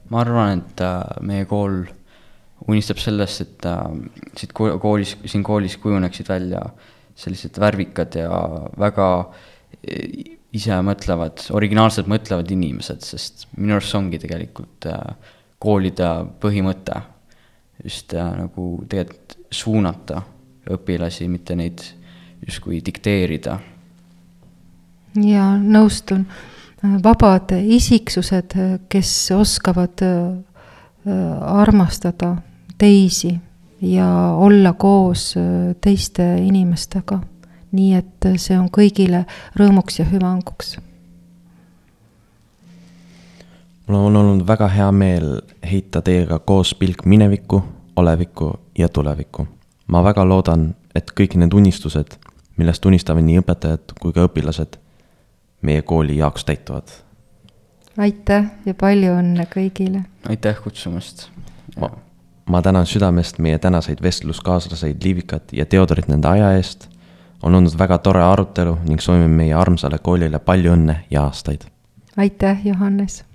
ma 0.09 0.23
arvan, 0.23 0.63
et 0.63 0.81
äh, 0.81 1.21
meie 1.25 1.45
kool 1.49 1.83
unistab 2.69 2.99
sellest, 3.01 3.43
et 3.45 3.67
äh, 3.69 3.83
siit 4.37 4.53
koolis, 4.55 5.15
siin 5.29 5.45
koolis 5.45 5.77
kujuneksid 5.81 6.29
välja 6.29 6.63
sellised 7.19 7.59
värvikad 7.59 8.15
ja 8.15 8.39
väga 8.79 9.07
e, 9.83 9.99
isemõtlevad, 10.55 11.49
originaalselt 11.53 12.09
mõtlevad 12.09 12.49
inimesed, 12.55 13.03
sest 13.05 13.45
minu 13.57 13.75
arust 13.75 13.91
see 13.91 13.99
ongi 13.99 14.21
tegelikult 14.23 14.89
äh, 14.89 15.35
koolide 15.59 16.09
põhimõte. 16.41 17.01
just 17.83 18.11
nagu 18.13 18.63
tegelikult 18.91 19.37
suunata 19.55 20.21
õpilasi, 20.69 21.27
mitte 21.31 21.55
neid 21.55 21.79
justkui 22.45 22.81
dikteerida. 22.83 23.53
Ja 25.15 25.45
nõustun, 25.57 26.25
vabad 27.03 27.53
isiksused, 27.59 28.55
kes 28.89 29.31
oskavad 29.35 30.03
äh, 30.05 30.37
armastada 31.41 32.35
teisi 32.77 33.39
ja 33.81 34.07
olla 34.37 34.73
koos 34.73 35.33
äh, 35.37 35.75
teiste 35.81 36.37
inimestega. 36.37 37.19
nii 37.71 37.93
et 37.93 38.25
see 38.41 38.55
on 38.57 38.65
kõigile 38.73 39.27
rõõmuks 39.53 39.99
ja 39.99 40.05
hüvanguks. 40.09 40.79
mul 43.87 43.97
on 43.97 44.15
olnud 44.15 44.47
väga 44.47 44.67
hea 44.67 44.91
meel 44.91 45.41
heita 45.71 46.01
teiega 46.01 46.39
koos 46.39 46.73
pilk 46.75 47.05
minevikku, 47.05 47.63
olevikku 47.95 48.53
ja 48.77 48.89
tulevikku. 48.89 49.47
ma 49.87 50.03
väga 50.03 50.25
loodan, 50.25 50.75
et 50.95 51.11
kõik 51.11 51.35
need 51.35 51.53
unistused, 51.53 52.17
millest 52.57 52.85
unistavad 52.85 53.23
nii 53.23 53.39
õpetajad 53.39 53.93
kui 54.01 54.13
ka 54.13 54.25
õpilased, 54.25 54.79
meie 55.61 55.81
kooli 55.81 56.17
jaoks 56.17 56.45
täituvad. 56.45 56.87
aitäh 57.97 58.45
ja 58.65 58.73
palju 58.73 59.15
õnne 59.19 59.47
kõigile! 59.55 60.03
aitäh 60.29 60.61
kutsumast! 60.63 61.29
ma 62.49 62.61
tänan 62.61 62.85
südamest 62.85 63.39
meie 63.39 63.59
tänaseid 63.59 64.01
vestluskaaslaseid 64.01 65.03
Liivikat 65.03 65.53
ja 65.53 65.65
Theodorit 65.65 66.07
nende 66.07 66.27
aja 66.27 66.51
eest. 66.57 66.89
on 67.43 67.55
olnud 67.55 67.77
väga 67.77 67.97
tore 67.97 68.23
arutelu 68.23 68.77
ning 68.87 69.01
soovime 69.01 69.27
meie 69.27 69.53
armsale 69.53 69.97
koolile 69.97 70.39
palju 70.39 70.73
õnne 70.73 70.95
ja 71.09 71.23
aastaid. 71.23 71.65
aitäh, 72.17 72.65
Johannes 72.65 73.28